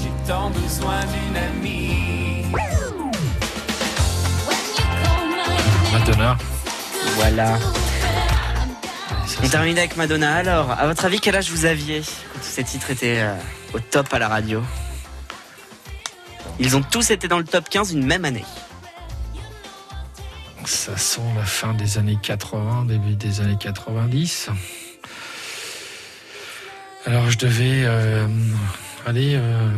J'ai 0.00 0.32
tant 0.32 0.50
besoin 0.50 1.00
d'une 1.00 1.36
amie. 1.36 2.44
Madonna. 5.92 6.38
Voilà. 7.16 7.58
On 9.42 9.48
termine 9.48 9.78
avec 9.78 9.96
Madonna. 9.96 10.34
Alors, 10.34 10.70
à 10.70 10.86
votre 10.86 11.04
avis, 11.04 11.20
quel 11.20 11.36
âge 11.36 11.50
vous 11.50 11.64
aviez 11.64 12.00
quand 12.00 12.40
tous 12.40 12.46
ces 12.46 12.64
titres 12.64 12.90
étaient 12.90 13.20
euh, 13.20 13.34
au 13.74 13.80
top 13.80 14.12
à 14.12 14.18
la 14.18 14.28
radio? 14.28 14.62
Ils 16.58 16.76
ont 16.76 16.82
tous 16.82 17.10
été 17.10 17.26
dans 17.26 17.38
le 17.38 17.44
top 17.44 17.68
15 17.68 17.92
une 17.92 18.04
même 18.04 18.24
année. 18.24 18.44
Ça 20.64 20.96
sent 20.96 21.22
la 21.36 21.44
fin 21.44 21.72
des 21.74 21.98
années 21.98 22.18
80, 22.22 22.84
début 22.84 23.16
des 23.16 23.40
années 23.40 23.56
90. 23.58 24.50
Alors 27.06 27.30
je 27.30 27.38
devais, 27.38 27.82
euh, 27.84 28.26
allez, 29.06 29.34
euh, 29.34 29.70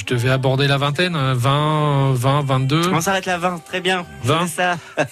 je 0.00 0.06
devais 0.06 0.30
aborder 0.30 0.66
la 0.66 0.78
vingtaine, 0.78 1.14
hein, 1.14 1.34
20, 1.34 2.14
20, 2.14 2.42
22. 2.42 2.90
On 2.92 3.00
s'arrête 3.00 3.26
là, 3.26 3.36
20. 3.36 3.64
Très 3.64 3.80
bien. 3.80 4.06
20. 4.24 4.46
C'est 4.46 4.56
ça. 4.56 4.78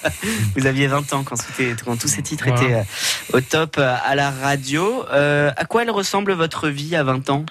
Vous 0.57 0.66
aviez 0.66 0.87
20 0.87 1.12
ans 1.12 1.24
quand, 1.24 1.37
tous 1.37 2.09
ces 2.09 2.22
titres 2.22 2.44
Voilà. 2.46 2.62
étaient 2.62 2.74
euh, 2.74 3.37
au 3.37 3.40
top 3.40 3.77
euh, 3.79 3.94
à 4.05 4.14
la 4.14 4.31
radio. 4.31 5.05
Euh, 5.12 5.51
à 5.57 5.64
quoi 5.66 5.83
elle 5.83 5.90
ressemble 5.90 6.33
votre 6.33 6.68
vie 6.68 6.96
à 6.96 7.03
20 7.03 7.29
ans? 7.29 7.44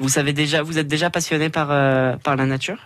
Vous 0.00 0.08
savez 0.08 0.32
déjà, 0.32 0.62
vous 0.62 0.78
êtes 0.78 0.88
déjà 0.88 1.08
passionné 1.08 1.50
par, 1.50 1.68
euh, 1.70 2.16
par 2.16 2.34
la 2.36 2.46
nature? 2.46 2.78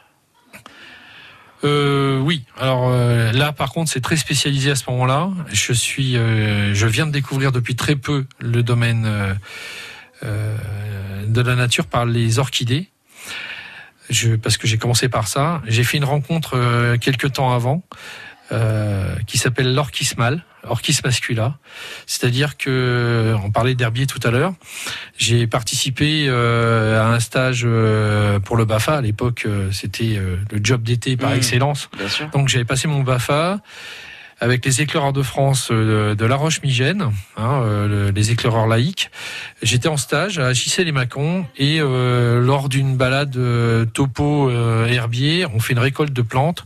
Euh, 1.64 2.18
oui. 2.20 2.44
Alors 2.58 2.88
euh, 2.90 3.32
là, 3.32 3.52
par 3.52 3.72
contre, 3.72 3.90
c'est 3.90 4.00
très 4.00 4.16
spécialisé 4.16 4.70
à 4.70 4.74
ce 4.76 4.84
moment-là. 4.90 5.30
Je 5.52 5.72
suis, 5.72 6.16
euh, 6.16 6.74
je 6.74 6.86
viens 6.86 7.06
de 7.06 7.12
découvrir 7.12 7.50
depuis 7.50 7.76
très 7.76 7.96
peu 7.96 8.26
le 8.38 8.62
domaine 8.62 9.36
de 10.22 11.40
la 11.40 11.54
nature 11.54 11.86
par 11.86 12.04
les 12.04 12.38
orchidées. 12.38 12.88
Je, 14.10 14.34
parce 14.36 14.56
que 14.58 14.66
j'ai 14.66 14.76
commencé 14.76 15.08
par 15.08 15.28
ça. 15.28 15.62
J'ai 15.66 15.84
fait 15.84 15.96
une 15.96 16.04
rencontre 16.04 16.56
euh, 16.56 16.96
quelques 16.98 17.32
temps 17.32 17.52
avant 17.52 17.82
euh, 18.52 19.14
qui 19.26 19.38
s'appelle 19.38 19.72
l'orchis 19.74 20.10
mâle, 20.18 20.42
orchis 20.64 20.98
mascula. 21.04 21.58
C'est-à-dire 22.06 22.56
que, 22.56 23.34
on 23.44 23.50
parlait 23.52 23.76
d'herbier 23.76 24.06
tout 24.06 24.18
à 24.24 24.30
l'heure, 24.32 24.52
j'ai 25.16 25.46
participé 25.46 26.26
euh, 26.28 27.00
à 27.00 27.06
un 27.06 27.20
stage 27.20 27.62
euh, 27.64 28.40
pour 28.40 28.56
le 28.56 28.64
BAFA. 28.64 28.96
À 28.96 29.00
l'époque, 29.00 29.44
euh, 29.46 29.70
c'était 29.70 30.16
euh, 30.16 30.36
le 30.50 30.60
job 30.62 30.82
d'été 30.82 31.16
par 31.16 31.30
Mmh. 31.30 31.36
excellence. 31.36 31.88
Bien 31.96 32.08
sûr. 32.08 32.28
Donc 32.30 32.48
j'avais 32.48 32.64
passé 32.64 32.88
mon 32.88 33.02
BAFA 33.04 33.60
avec 34.40 34.64
les 34.64 34.80
éclaireurs 34.80 35.12
de 35.12 35.22
France 35.22 35.68
euh, 35.70 36.14
de 36.14 36.24
La 36.24 36.36
Roche-Migène, 36.36 37.10
hein, 37.36 37.60
euh, 37.62 37.88
le- 37.88 38.10
les 38.10 38.30
éclaireurs 38.30 38.66
laïcs. 38.66 39.10
J'étais 39.62 39.88
en 39.88 39.96
stage 39.98 40.38
à 40.38 40.52
Gissé-les-Macons 40.52 41.46
et 41.58 41.78
euh, 41.80 42.40
lors 42.40 42.68
d'une 42.68 42.96
balade 42.96 43.36
euh, 43.36 43.84
topo 43.84 44.48
euh, 44.48 44.86
herbier, 44.86 45.46
on 45.54 45.60
fait 45.60 45.74
une 45.74 45.78
récolte 45.78 46.12
de 46.12 46.22
plantes. 46.22 46.64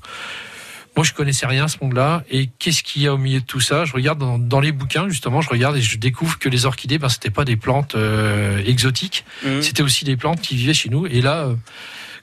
Moi, 0.96 1.02
je 1.04 1.12
connaissais 1.12 1.46
rien 1.46 1.64
à 1.64 1.68
ce 1.68 1.78
monde-là. 1.82 2.22
Et 2.30 2.48
qu'est-ce 2.60 2.84
qu'il 2.84 3.02
y 3.02 3.08
a 3.08 3.14
au 3.14 3.18
milieu 3.18 3.40
de 3.40 3.44
tout 3.44 3.58
ça? 3.58 3.84
Je 3.84 3.92
regarde 3.92 4.20
dans, 4.20 4.38
dans 4.38 4.60
les 4.60 4.70
bouquins, 4.70 5.08
justement, 5.08 5.40
je 5.40 5.50
regarde 5.50 5.76
et 5.76 5.82
je 5.82 5.98
découvre 5.98 6.38
que 6.38 6.48
les 6.48 6.66
orchidées, 6.66 6.98
ben, 6.98 7.08
c'était 7.08 7.30
pas 7.30 7.44
des 7.44 7.56
plantes 7.56 7.96
euh, 7.96 8.62
exotiques. 8.64 9.24
Mhm. 9.44 9.60
C'était 9.60 9.82
aussi 9.82 10.04
des 10.04 10.16
plantes 10.16 10.40
qui 10.40 10.54
vivaient 10.54 10.72
chez 10.72 10.90
nous. 10.90 11.06
Et 11.08 11.20
là, 11.20 11.46
euh, 11.46 11.54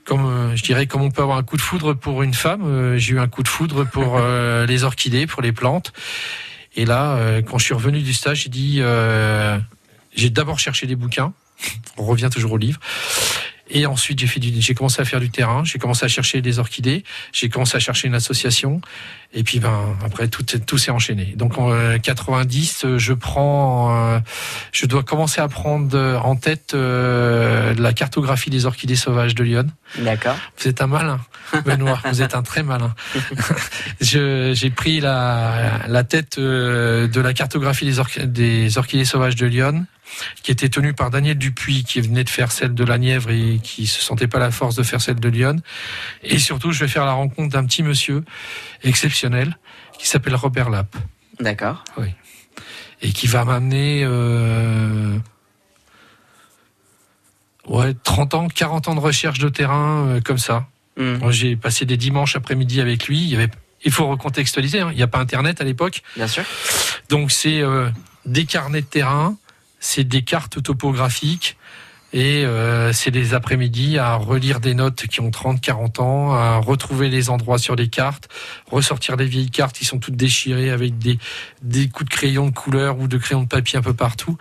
comme 0.05 0.25
euh, 0.25 0.55
je 0.55 0.63
dirais, 0.63 0.87
comme 0.87 1.01
on 1.01 1.11
peut 1.11 1.21
avoir 1.21 1.37
un 1.37 1.43
coup 1.43 1.57
de 1.57 1.61
foudre 1.61 1.93
pour 1.93 2.23
une 2.23 2.33
femme, 2.33 2.63
euh, 2.63 2.97
j'ai 2.97 3.13
eu 3.13 3.19
un 3.19 3.27
coup 3.27 3.43
de 3.43 3.47
foudre 3.47 3.85
pour 3.85 4.17
euh, 4.19 4.65
les 4.65 4.83
orchidées, 4.83 5.27
pour 5.27 5.41
les 5.41 5.51
plantes. 5.51 5.93
Et 6.75 6.85
là, 6.85 7.41
quand 7.41 7.57
je 7.57 7.65
suis 7.65 7.73
revenu 7.73 7.99
du 7.99 8.13
stage, 8.13 8.43
j'ai 8.43 8.49
dit, 8.49 8.77
euh, 8.79 9.59
j'ai 10.15 10.29
d'abord 10.29 10.57
cherché 10.57 10.87
des 10.87 10.95
bouquins. 10.95 11.33
On 11.97 12.05
revient 12.05 12.29
toujours 12.31 12.53
au 12.53 12.57
livre. 12.57 12.79
Et 13.73 13.85
ensuite, 13.85 14.19
j'ai 14.19 14.27
fait 14.27 14.39
du, 14.39 14.51
j'ai 14.61 14.73
commencé 14.73 15.01
à 15.01 15.05
faire 15.05 15.19
du 15.21 15.29
terrain. 15.29 15.63
J'ai 15.63 15.79
commencé 15.79 16.03
à 16.05 16.07
chercher 16.09 16.41
des 16.41 16.59
orchidées. 16.59 17.03
J'ai 17.31 17.47
commencé 17.49 17.77
à 17.77 17.79
chercher 17.79 18.07
une 18.07 18.15
association. 18.15 18.81
Et 19.33 19.43
puis, 19.43 19.59
ben, 19.59 19.95
après, 20.05 20.27
tout, 20.27 20.43
tout 20.43 20.77
s'est 20.77 20.91
enchaîné. 20.91 21.33
Donc, 21.37 21.57
en 21.57 21.71
euh, 21.71 21.97
90, 21.97 22.83
euh, 22.83 22.97
je 22.97 23.13
prends, 23.13 23.95
euh, 24.15 24.19
je 24.73 24.85
dois 24.87 25.03
commencer 25.03 25.39
à 25.39 25.47
prendre 25.47 25.95
euh, 25.97 26.17
en 26.17 26.35
tête 26.35 26.73
euh, 26.73 27.73
la 27.77 27.93
cartographie 27.93 28.49
des 28.49 28.65
orchidées 28.65 28.97
sauvages 28.97 29.35
de 29.35 29.43
Lyon. 29.43 29.67
D'accord. 29.99 30.35
Vous 30.57 30.67
êtes 30.67 30.81
un 30.81 30.87
malin, 30.87 31.21
Benoît. 31.63 32.01
vous 32.11 32.21
êtes 32.21 32.35
un 32.35 32.43
très 32.43 32.63
malin. 32.63 32.93
Je- 34.01 34.51
J'ai 34.53 34.69
pris 34.69 34.99
la, 34.99 35.79
la 35.87 36.03
tête 36.03 36.37
de 36.39 37.21
la 37.21 37.33
cartographie 37.33 37.85
des, 37.85 37.99
orch- 37.99 38.19
des 38.25 38.77
orchidées 38.77 39.05
sauvages 39.05 39.35
de 39.35 39.45
Lyon, 39.45 39.85
qui 40.43 40.51
était 40.51 40.69
tenue 40.69 40.93
par 40.93 41.09
Daniel 41.09 41.37
Dupuis, 41.37 41.83
qui 41.83 42.01
venait 42.01 42.23
de 42.23 42.29
faire 42.29 42.51
celle 42.51 42.73
de 42.73 42.83
la 42.83 42.97
Nièvre 42.97 43.29
et 43.31 43.59
qui 43.63 43.87
se 43.87 44.01
sentait 44.01 44.27
pas 44.27 44.39
la 44.39 44.51
force 44.51 44.75
de 44.75 44.83
faire 44.83 45.01
celle 45.01 45.19
de 45.19 45.29
Lyon. 45.29 45.57
Et 46.23 46.39
surtout, 46.39 46.71
je 46.71 46.79
vais 46.79 46.87
faire 46.87 47.05
la 47.05 47.13
rencontre 47.13 47.49
d'un 47.49 47.65
petit 47.65 47.83
monsieur 47.83 48.23
exceptionnel 48.83 49.57
qui 49.97 50.07
s'appelle 50.07 50.35
Robert 50.35 50.69
Lapp 50.69 50.95
D'accord. 51.39 51.83
et 53.01 53.11
qui 53.11 53.27
va 53.27 53.45
m'amener 53.45 54.03
euh, 54.03 55.17
ouais 57.67 57.93
30 58.03 58.33
ans, 58.33 58.47
40 58.47 58.87
ans 58.89 58.95
de 58.95 58.99
recherche 58.99 59.39
de 59.39 59.49
terrain 59.49 60.07
euh, 60.07 60.21
comme 60.21 60.37
ça. 60.37 60.67
Moi, 60.97 61.31
J'ai 61.31 61.55
passé 61.55 61.85
des 61.85 61.97
dimanches 61.97 62.35
après-midi 62.35 62.79
avec 62.79 63.07
lui. 63.07 63.19
Il 63.21 63.29
y 63.29 63.35
avait, 63.35 63.49
il 63.83 63.91
faut 63.91 64.07
recontextualiser. 64.07 64.81
hein, 64.81 64.89
il 64.91 64.97
n'y 64.97 65.01
a 65.01 65.07
pas 65.07 65.17
Internet 65.19 65.59
à 65.59 65.63
l'époque, 65.63 66.03
Bien 66.15 66.27
sûr. 66.27 66.43
donc 67.09 67.31
c'est 67.31 67.61
euh, 67.61 67.89
des 68.27 68.45
carnets 68.45 68.81
de 68.81 68.85
terrain, 68.85 69.35
c'est 69.81 70.05
des 70.05 70.21
cartes 70.21 70.63
topographiques. 70.63 71.57
Et 72.13 72.43
euh, 72.43 72.91
c'est 72.91 73.09
des 73.09 73.33
après-midi 73.33 73.97
à 73.97 74.15
relire 74.15 74.59
des 74.59 74.73
notes 74.73 75.07
qui 75.07 75.21
ont 75.21 75.31
30, 75.31 75.61
40 75.61 76.01
ans, 76.01 76.33
à 76.33 76.57
retrouver 76.57 77.07
les 77.07 77.29
endroits 77.29 77.57
sur 77.57 77.77
les 77.77 77.87
cartes, 77.87 78.27
ressortir 78.69 79.15
des 79.15 79.23
vieilles 79.23 79.49
cartes 79.49 79.77
qui 79.77 79.85
sont 79.85 79.97
toutes 79.97 80.17
déchirées 80.17 80.71
avec 80.71 80.97
des, 80.97 81.17
des 81.61 81.87
coups 81.87 82.09
de 82.09 82.13
crayon 82.13 82.47
de 82.49 82.53
couleur 82.53 82.99
ou 82.99 83.07
de 83.07 83.17
crayon 83.17 83.43
de 83.43 83.47
papier 83.47 83.79
un 83.79 83.81
peu 83.81 83.93
partout. 83.93 84.37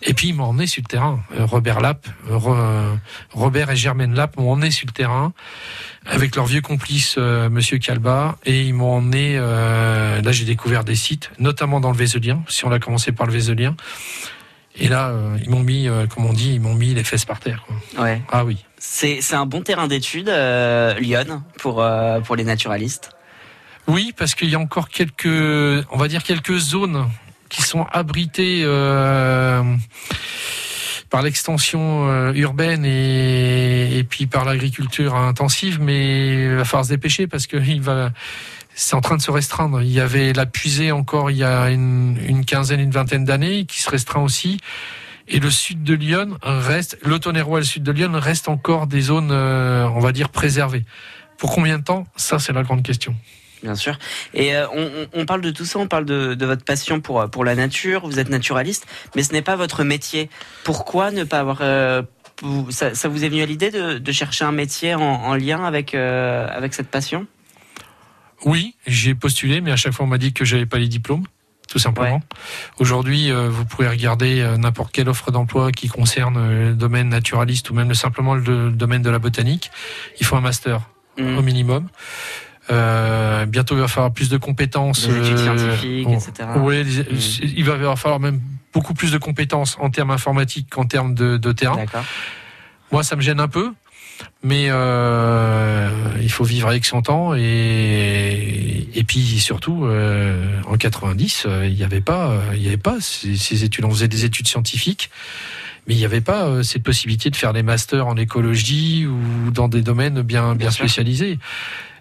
Et 0.00 0.14
puis 0.14 0.28
ils 0.28 0.34
m'ont 0.34 0.44
emmené 0.44 0.66
sur 0.66 0.80
le 0.80 0.86
terrain. 0.88 1.20
Euh, 1.38 1.44
Robert 1.44 1.80
Lapp, 1.80 2.06
euh, 2.30 2.38
Re- 2.38 2.96
Robert 3.32 3.68
et 3.70 3.76
Germaine 3.76 4.14
Lapp 4.14 4.38
m'ont 4.38 4.52
emmené 4.52 4.70
sur 4.70 4.86
le 4.86 4.92
terrain 4.92 5.34
avec 6.06 6.34
leur 6.36 6.46
vieux 6.46 6.62
complice 6.62 7.16
euh, 7.18 7.50
Monsieur 7.50 7.76
Calba 7.76 8.38
et 8.46 8.62
ils 8.62 8.72
m'ont 8.72 8.94
emmené. 8.94 9.34
euh, 9.36 10.22
là, 10.22 10.32
j'ai 10.32 10.46
découvert 10.46 10.84
des 10.84 10.96
sites, 10.96 11.30
notamment 11.38 11.80
dans 11.80 11.90
le 11.90 11.98
Vézelien. 11.98 12.42
Si 12.48 12.64
on 12.64 12.72
a 12.72 12.78
commencé 12.78 13.12
par 13.12 13.26
le 13.26 13.34
Vézelien. 13.34 13.76
Et 14.80 14.88
là, 14.88 15.08
euh, 15.10 15.36
ils 15.42 15.50
m'ont 15.50 15.60
mis, 15.62 15.88
euh, 15.88 16.06
comme 16.06 16.24
on 16.24 16.32
dit, 16.32 16.54
ils 16.54 16.60
m'ont 16.60 16.74
mis 16.74 16.94
les 16.94 17.04
fesses 17.04 17.26
par 17.26 17.38
terre. 17.38 17.64
quoi. 17.66 18.04
Ouais. 18.04 18.22
Ah 18.30 18.44
oui. 18.44 18.64
C'est 18.78 19.20
c'est 19.20 19.34
un 19.36 19.46
bon 19.46 19.60
terrain 19.60 19.88
d'étude, 19.88 20.28
euh, 20.28 20.94
Lyon, 20.94 21.42
pour, 21.58 21.84
pour 22.24 22.36
les 22.36 22.44
naturalistes. 22.44 23.10
Oui, 23.86 24.14
parce 24.16 24.34
qu'il 24.34 24.48
y 24.48 24.54
a 24.54 24.58
encore 24.58 24.88
quelques, 24.88 25.26
on 25.90 25.96
va 25.96 26.08
dire 26.08 26.22
quelques 26.22 26.56
zones 26.56 27.06
qui 27.48 27.62
sont 27.62 27.84
abritées 27.92 28.62
euh, 28.64 29.62
par 31.10 31.22
l'extension 31.22 32.08
euh, 32.08 32.32
urbaine 32.34 32.84
et, 32.84 33.98
et 33.98 34.04
puis 34.04 34.26
par 34.26 34.44
l'agriculture 34.44 35.16
intensive, 35.16 35.80
mais 35.80 36.44
il 36.44 36.56
va 36.56 36.64
falloir 36.64 36.84
se 36.84 36.90
dépêcher 36.90 37.26
parce 37.26 37.46
que 37.46 37.56
il 37.56 37.82
va, 37.82 38.12
c'est 38.80 38.96
en 38.96 39.02
train 39.02 39.16
de 39.16 39.22
se 39.22 39.30
restreindre. 39.30 39.82
Il 39.82 39.92
y 39.92 40.00
avait 40.00 40.32
la 40.32 40.46
puisée 40.46 40.90
encore 40.90 41.30
il 41.30 41.36
y 41.36 41.44
a 41.44 41.68
une, 41.68 42.44
quinzaine, 42.46 42.80
une 42.80 42.90
vingtaine 42.90 43.26
d'années 43.26 43.66
qui 43.66 43.82
se 43.82 43.90
restreint 43.90 44.22
aussi. 44.22 44.58
Et 45.28 45.38
le 45.38 45.50
sud 45.50 45.84
de 45.84 45.92
Lyon 45.92 46.38
reste, 46.42 46.96
l'Autonnerois 47.04 47.58
et 47.58 47.60
le 47.60 47.66
sud 47.66 47.82
de 47.82 47.92
Lyon 47.92 48.12
restent 48.14 48.48
encore 48.48 48.86
des 48.86 49.02
zones, 49.02 49.32
euh, 49.32 49.86
on 49.94 50.00
va 50.00 50.12
dire, 50.12 50.30
préservées. 50.30 50.84
Pour 51.36 51.54
combien 51.54 51.78
de 51.78 51.84
temps? 51.84 52.06
Ça, 52.16 52.38
c'est 52.38 52.54
la 52.54 52.62
grande 52.62 52.82
question. 52.82 53.14
Bien 53.62 53.74
sûr. 53.74 53.98
Et 54.32 54.56
euh, 54.56 54.66
on, 55.12 55.26
parle 55.26 55.42
de 55.42 55.50
tout 55.50 55.66
ça, 55.66 55.78
on 55.78 55.86
parle 55.86 56.06
de, 56.06 56.44
votre 56.46 56.64
passion 56.64 57.02
pour, 57.02 57.20
euh, 57.20 57.26
pour 57.26 57.44
la 57.44 57.54
nature, 57.54 58.06
vous 58.06 58.18
êtes 58.18 58.30
naturaliste, 58.30 58.86
mais 59.14 59.22
ce 59.22 59.34
n'est 59.34 59.42
pas 59.42 59.56
votre 59.56 59.84
métier. 59.84 60.30
Pourquoi 60.64 61.10
ne 61.10 61.24
pas 61.24 61.40
avoir... 61.40 61.58
ça, 61.58 63.08
vous 63.08 63.24
est 63.24 63.28
venu 63.28 63.42
à 63.42 63.46
l'idée 63.46 63.70
de, 63.70 64.12
chercher 64.12 64.46
un 64.46 64.52
métier 64.52 64.94
en, 64.94 65.02
en 65.02 65.34
lien 65.34 65.64
avec, 65.64 65.94
avec 65.94 66.72
cette 66.72 66.88
passion? 66.88 67.26
Oui, 68.44 68.74
j'ai 68.86 69.14
postulé, 69.14 69.60
mais 69.60 69.70
à 69.72 69.76
chaque 69.76 69.92
fois 69.92 70.04
on 70.06 70.08
m'a 70.08 70.18
dit 70.18 70.32
que 70.32 70.44
j'avais 70.44 70.66
pas 70.66 70.78
les 70.78 70.88
diplômes, 70.88 71.24
tout 71.68 71.78
simplement. 71.78 72.22
Aujourd'hui, 72.78 73.30
euh, 73.30 73.48
vous 73.50 73.64
pourrez 73.64 73.88
regarder 73.88 74.40
euh, 74.40 74.56
n'importe 74.56 74.92
quelle 74.92 75.08
offre 75.08 75.30
d'emploi 75.30 75.72
qui 75.72 75.88
concerne 75.88 76.36
euh, 76.38 76.68
le 76.70 76.74
domaine 76.74 77.08
naturaliste 77.10 77.70
ou 77.70 77.74
même 77.74 77.92
simplement 77.94 78.34
le, 78.34 78.70
domaine 78.70 79.02
de 79.02 79.10
la 79.10 79.18
botanique. 79.18 79.70
Il 80.20 80.26
faut 80.26 80.36
un 80.36 80.40
master 80.40 80.80
Mhm. 81.18 81.38
au 81.38 81.42
minimum. 81.42 81.88
Euh, 82.70 83.46
bientôt, 83.46 83.74
il 83.74 83.80
va 83.80 83.88
falloir 83.88 84.12
plus 84.12 84.28
de 84.30 84.36
compétences. 84.38 85.06
Des 85.08 85.18
études 85.18 85.38
scientifiques, 85.38 86.04
bon, 86.04 86.14
etc. 86.14 86.48
les- 86.56 87.02
Mhm. 87.02 87.52
il 87.56 87.64
va 87.64 87.96
falloir 87.96 88.20
même 88.20 88.40
beaucoup 88.72 88.94
plus 88.94 89.10
de 89.10 89.18
compétences 89.18 89.76
en 89.80 89.90
termes 89.90 90.12
informatiques 90.12 90.68
qu'en 90.70 90.84
termes 90.86 91.14
de, 91.14 91.36
de 91.36 91.52
terrain. 91.52 91.76
D'accord. 91.76 92.04
Moi, 92.92 93.02
ça 93.02 93.16
me 93.16 93.20
gêne 93.22 93.40
un 93.40 93.48
peu, 93.48 93.72
mais 94.42 94.66
euh, 94.68 95.88
il 96.20 96.30
faut 96.30 96.44
vivre 96.44 96.68
avec 96.68 96.84
son 96.84 97.02
temps 97.02 97.34
et 97.34 98.88
et 98.94 99.04
puis 99.04 99.20
surtout 99.38 99.84
euh, 99.84 100.60
en 100.66 100.76
90, 100.76 101.44
euh, 101.46 101.66
il 101.66 101.74
n'y 101.74 101.84
avait 101.84 102.00
pas, 102.00 102.30
euh, 102.30 102.40
il 102.54 102.62
y 102.62 102.68
avait 102.68 102.76
pas 102.76 102.96
ces, 103.00 103.36
ces 103.36 103.64
études. 103.64 103.84
On 103.84 103.90
faisait 103.90 104.08
des 104.08 104.24
études 104.24 104.48
scientifiques, 104.48 105.10
mais 105.86 105.94
il 105.94 105.98
n'y 105.98 106.04
avait 106.04 106.20
pas 106.20 106.44
euh, 106.44 106.62
cette 106.62 106.82
possibilité 106.82 107.30
de 107.30 107.36
faire 107.36 107.52
des 107.52 107.62
masters 107.62 108.06
en 108.06 108.16
écologie 108.16 109.06
ou 109.06 109.50
dans 109.50 109.68
des 109.68 109.82
domaines 109.82 110.22
bien 110.22 110.54
bien, 110.54 110.70
spécialisés. 110.70 111.38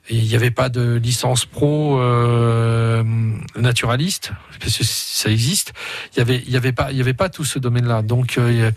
Et 0.10 0.16
il 0.16 0.24
n'y 0.24 0.36
avait 0.36 0.52
pas 0.52 0.70
de 0.70 0.96
licence 0.96 1.46
pro 1.46 2.00
euh, 2.02 3.04
naturaliste, 3.56 4.32
parce 4.60 4.78
que 4.78 4.84
ça 4.84 5.30
existe. 5.30 5.74
Il 6.16 6.20
y 6.20 6.22
avait, 6.22 6.44
il 6.48 6.52
y 6.52 6.58
avait 6.58 6.72
pas, 6.72 6.92
il 6.92 6.98
y 6.98 7.02
avait 7.02 7.14
pas 7.14 7.30
tout 7.30 7.46
ce 7.46 7.60
domaine-là. 7.60 8.02
Donc, 8.02 8.40
euh, 8.40 8.72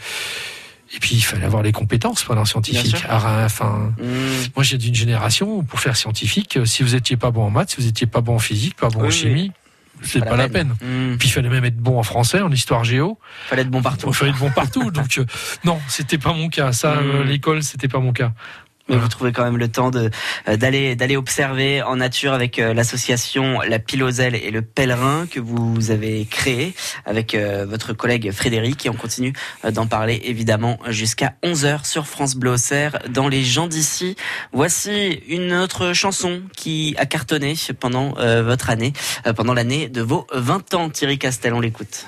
et 0.95 0.99
puis 1.01 1.15
il 1.15 1.23
fallait 1.23 1.45
avoir 1.47 1.63
les 1.63 1.73
compétences 1.73 2.23
pour 2.23 2.37
un 2.37 2.45
scientifique. 2.45 2.97
Enfin, 3.11 3.93
Mhm. 3.99 4.07
moi 4.57 4.63
j'ai 4.63 4.79
d'une 4.79 4.95
génération 4.95 5.57
où 5.59 5.63
pour 5.63 5.81
faire 5.81 5.97
scientifique, 5.97 6.57
euh, 6.59 6.65
si 6.65 6.83
vous 6.83 6.95
étiez 6.95 7.17
pas 7.17 7.31
bon 7.31 7.45
en 7.45 7.51
maths, 7.51 7.71
si 7.71 7.77
vous 7.81 7.87
étiez 7.89 8.07
pas 8.07 8.21
bon 8.21 8.35
en 8.37 8.39
physique, 8.39 8.77
pas 8.77 8.89
bon 8.89 9.01
Oui, 9.01 9.05
en 9.07 9.09
oui. 9.09 9.13
chimie, 9.15 9.53
c'est 10.03 10.21
pas, 10.25 10.37
la 10.37 10.49
peine. 10.49 10.75
Mhm. 10.83 11.17
Puis 11.19 11.29
il 11.29 11.31
fallait 11.33 11.49
même 11.49 11.65
être 11.65 11.77
bon 11.79 11.99
en 11.99 12.03
français, 12.03 12.41
en 12.41 12.51
histoire 12.51 12.85
géo. 12.85 13.19
Fallait 13.49 13.63
être 13.63 13.71
bon 13.71 13.83
partout. 13.83 14.09
Il 14.09 14.15
fallait 14.15 14.31
être 14.33 14.39
bon 14.39 14.51
partout. 14.51 14.91
Donc 14.91 15.17
euh, 15.19 15.25
non, 15.65 15.81
c'était 15.89 16.19
pas 16.19 16.33
mon 16.33 16.49
cas. 16.49 16.73
Ça, 16.73 16.93
euh, 16.99 17.25
l'école, 17.25 17.63
c'était 17.63 17.89
pas 17.89 18.01
mon 18.01 18.13
cas. 18.13 18.33
Mais 18.89 18.97
vous 18.97 19.09
trouvez 19.09 19.33
quand 19.33 19.45
même 19.45 19.59
le 19.59 19.69
temps 19.69 19.91
de 19.91 20.11
euh, 20.49 20.57
d'aller 20.57 20.97
d'aller 20.97 21.17
observer 21.17 21.83
en 21.83 21.97
nature 21.97 22.33
avec 22.33 22.59
euh, 22.59 22.75
l'association 22.75 23.61
La 23.61 23.79
Piloselle 23.79 24.35
et 24.35 24.51
le 24.51 24.63
Pèlerin 24.63 25.27
que 25.31 25.39
vous 25.39 25.91
avez 25.91 26.27
créé 26.27 26.75
avec 27.07 27.35
euh, 27.35 27.65
votre 27.69 27.93
collègue 27.93 28.33
Frédéric 28.33 28.85
et 28.85 28.91
on 28.91 28.95
continue 28.95 29.33
d'en 29.71 29.87
parler 29.87 30.21
évidemment 30.25 30.79
jusqu'à 30.89 31.35
11h 31.45 31.87
sur 31.87 32.07
France 32.07 32.35
Bleu 32.35 32.53
Auxerre 32.53 32.99
dans 33.09 33.29
les 33.29 33.45
gens 33.45 33.69
d'ici. 33.69 34.17
Voici 34.53 35.23
une 35.29 35.53
autre 35.53 35.93
chanson 35.93 36.43
qui 36.57 36.95
a 36.99 37.07
cartonné 37.07 37.55
pendant 37.79 38.15
votre 38.43 38.71
année, 38.71 38.93
pendant 39.37 39.55
l'année 39.55 39.89
de 39.89 40.03
vos 40.03 40.27
20 40.33 40.75
ans 40.75 40.91
Thierry 40.91 41.19
Castel, 41.19 41.55
on 41.55 41.61
l'écoute. 41.61 42.07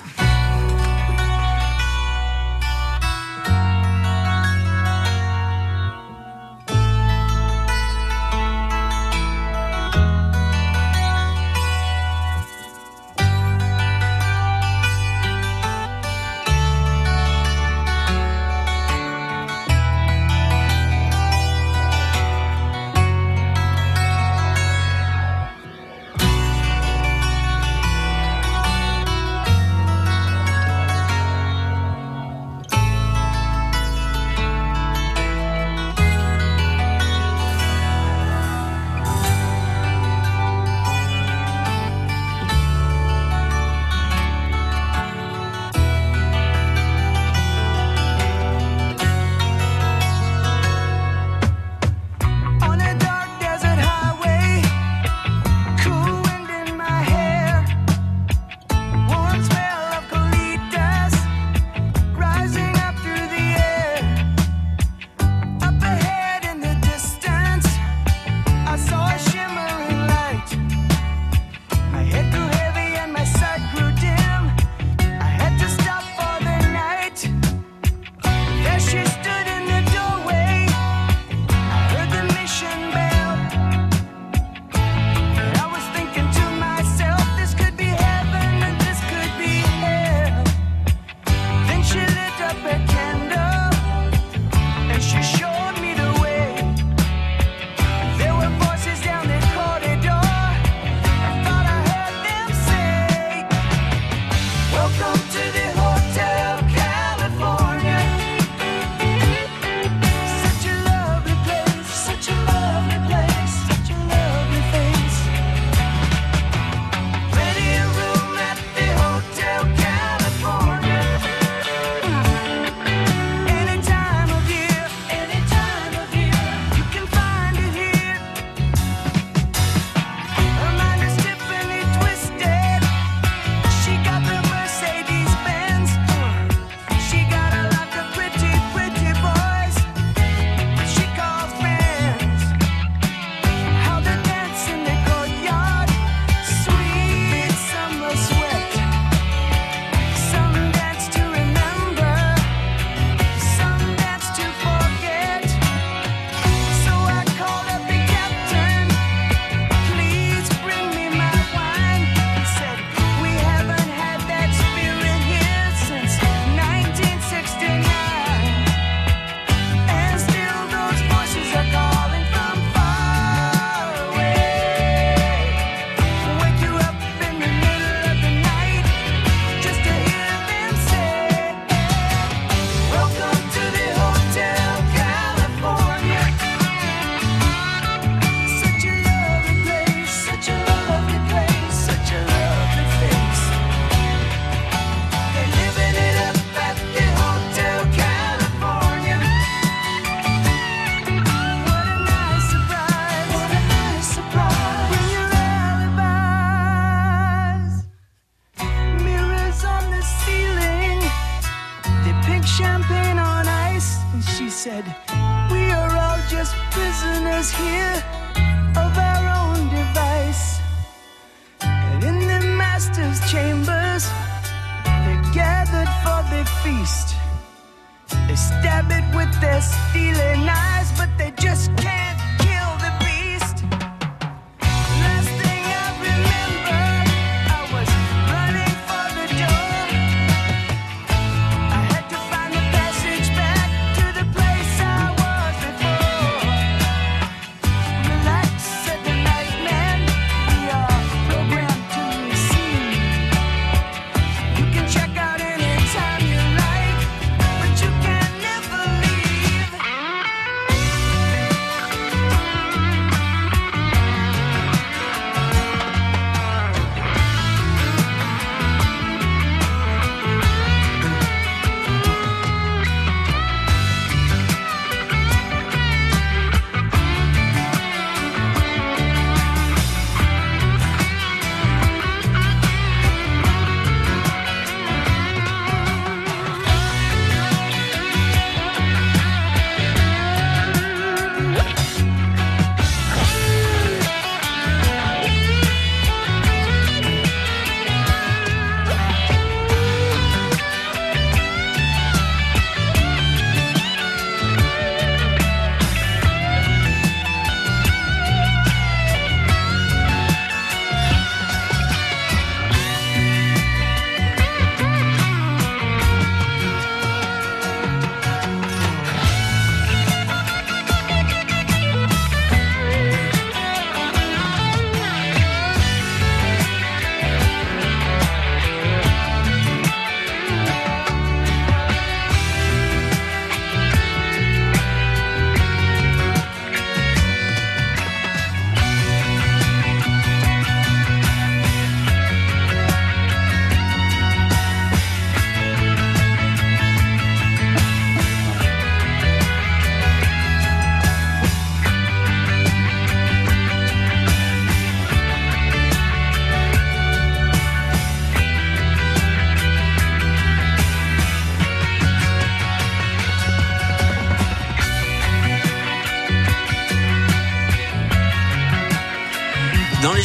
rabbit 228.89 229.15
with 229.15 229.41
their 229.41 229.61
stealing 229.61 230.47
eyes, 230.49 230.91
but 230.97 231.09
they 231.17 231.31
just 231.37 231.75
can't. 231.77 232.14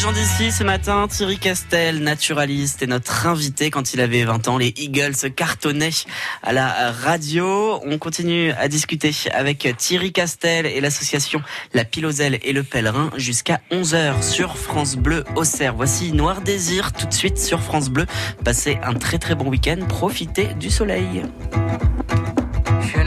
Gens 0.00 0.12
d'ici, 0.12 0.50
ce 0.50 0.64
matin, 0.64 1.08
Thierry 1.08 1.36
Castel, 1.36 1.98
naturaliste, 1.98 2.82
est 2.82 2.86
notre 2.86 3.26
invité 3.26 3.70
quand 3.70 3.92
il 3.92 4.00
avait 4.00 4.24
20 4.24 4.48
ans. 4.48 4.56
Les 4.56 4.72
Eagles 4.78 5.30
cartonnaient 5.36 5.90
à 6.42 6.54
la 6.54 6.90
radio. 6.90 7.78
On 7.84 7.98
continue 7.98 8.50
à 8.52 8.68
discuter 8.68 9.14
avec 9.34 9.68
Thierry 9.76 10.10
Castel 10.10 10.64
et 10.64 10.80
l'association 10.80 11.42
La 11.74 11.84
Piloselle 11.84 12.38
et 12.42 12.54
le 12.54 12.62
Pèlerin 12.62 13.10
jusqu'à 13.16 13.60
11h 13.70 14.22
sur 14.22 14.56
France 14.56 14.96
Bleu 14.96 15.22
Auxerre. 15.36 15.74
Voici 15.74 16.12
Noir 16.12 16.40
Désir 16.40 16.94
tout 16.94 17.06
de 17.06 17.12
suite 17.12 17.36
sur 17.36 17.60
France 17.60 17.90
Bleu. 17.90 18.06
Passez 18.42 18.78
un 18.82 18.94
très 18.94 19.18
très 19.18 19.34
bon 19.34 19.50
week-end. 19.50 19.84
Profitez 19.86 20.54
du 20.54 20.70
soleil. 20.70 21.24
Je 22.80 23.00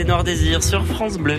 c'était 0.00 0.08
Noir 0.08 0.24
Désir 0.24 0.62
sur 0.62 0.86
France 0.86 1.18
Bleu. 1.18 1.36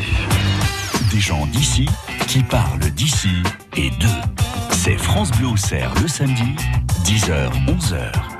Des 1.12 1.20
gens 1.20 1.47
d'ici 1.47 1.88
qui 2.28 2.43
parlent 2.43 2.91
d'ici 2.91 3.41
et 3.76 3.89
d'eux. 3.89 4.43
C'est 4.72 4.97
France 4.97 5.32
Bleu 5.32 5.47
au 5.47 5.57
Cerf 5.57 5.91
le 5.99 6.07
samedi, 6.07 6.55
10h, 7.03 7.49
11h. 7.66 8.30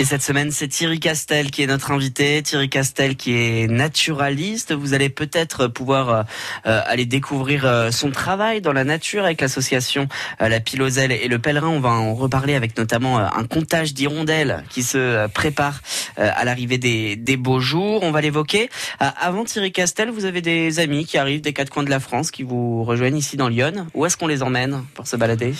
Et 0.00 0.04
cette 0.06 0.22
semaine, 0.22 0.50
c'est 0.50 0.66
Thierry 0.66 0.98
Castel 0.98 1.50
qui 1.50 1.62
est 1.62 1.66
notre 1.66 1.90
invité. 1.90 2.42
Thierry 2.42 2.70
Castel 2.70 3.16
qui 3.16 3.34
est 3.34 3.70
naturaliste. 3.70 4.72
Vous 4.72 4.94
allez 4.94 5.10
peut-être 5.10 5.66
pouvoir 5.66 6.24
euh, 6.64 6.80
aller 6.86 7.04
découvrir 7.04 7.66
euh, 7.66 7.90
son 7.90 8.10
travail 8.10 8.62
dans 8.62 8.72
la 8.72 8.84
nature 8.84 9.26
avec 9.26 9.42
l'association 9.42 10.08
euh, 10.40 10.48
La 10.48 10.58
Piloselle 10.58 11.12
et 11.12 11.28
le 11.28 11.38
Pèlerin. 11.38 11.68
On 11.68 11.80
va 11.80 11.90
en 11.90 12.14
reparler 12.14 12.54
avec 12.54 12.78
notamment 12.78 13.18
un 13.18 13.44
comptage 13.44 13.92
d'hirondelles 13.92 14.64
qui 14.70 14.82
se 14.82 15.26
prépare 15.34 15.82
à 16.16 16.46
l'arrivée 16.46 16.78
des, 16.78 17.36
beaux 17.36 17.60
jours. 17.60 18.02
On 18.02 18.10
va 18.10 18.22
l'évoquer. 18.22 18.70
Avant 19.00 19.44
Thierry 19.44 19.70
Castel, 19.70 20.08
vous 20.08 20.24
avez 20.24 20.40
des 20.40 20.78
amis 20.78 21.04
qui 21.04 21.18
arrivent 21.18 21.42
des 21.42 21.52
quatre 21.52 21.68
coins 21.68 21.82
de 21.82 21.90
la 21.90 22.00
France 22.00 22.30
qui 22.30 22.42
vous 22.42 22.84
rejoignent 22.84 23.18
ici 23.18 23.36
dans 23.36 23.48
Lyon. 23.48 23.86
Où 23.92 24.06
est-ce 24.06 24.16
qu'on 24.16 24.28
les 24.28 24.42
emmène 24.42 24.82
pour 24.94 25.06
se 25.06 25.16
balader? 25.16 25.52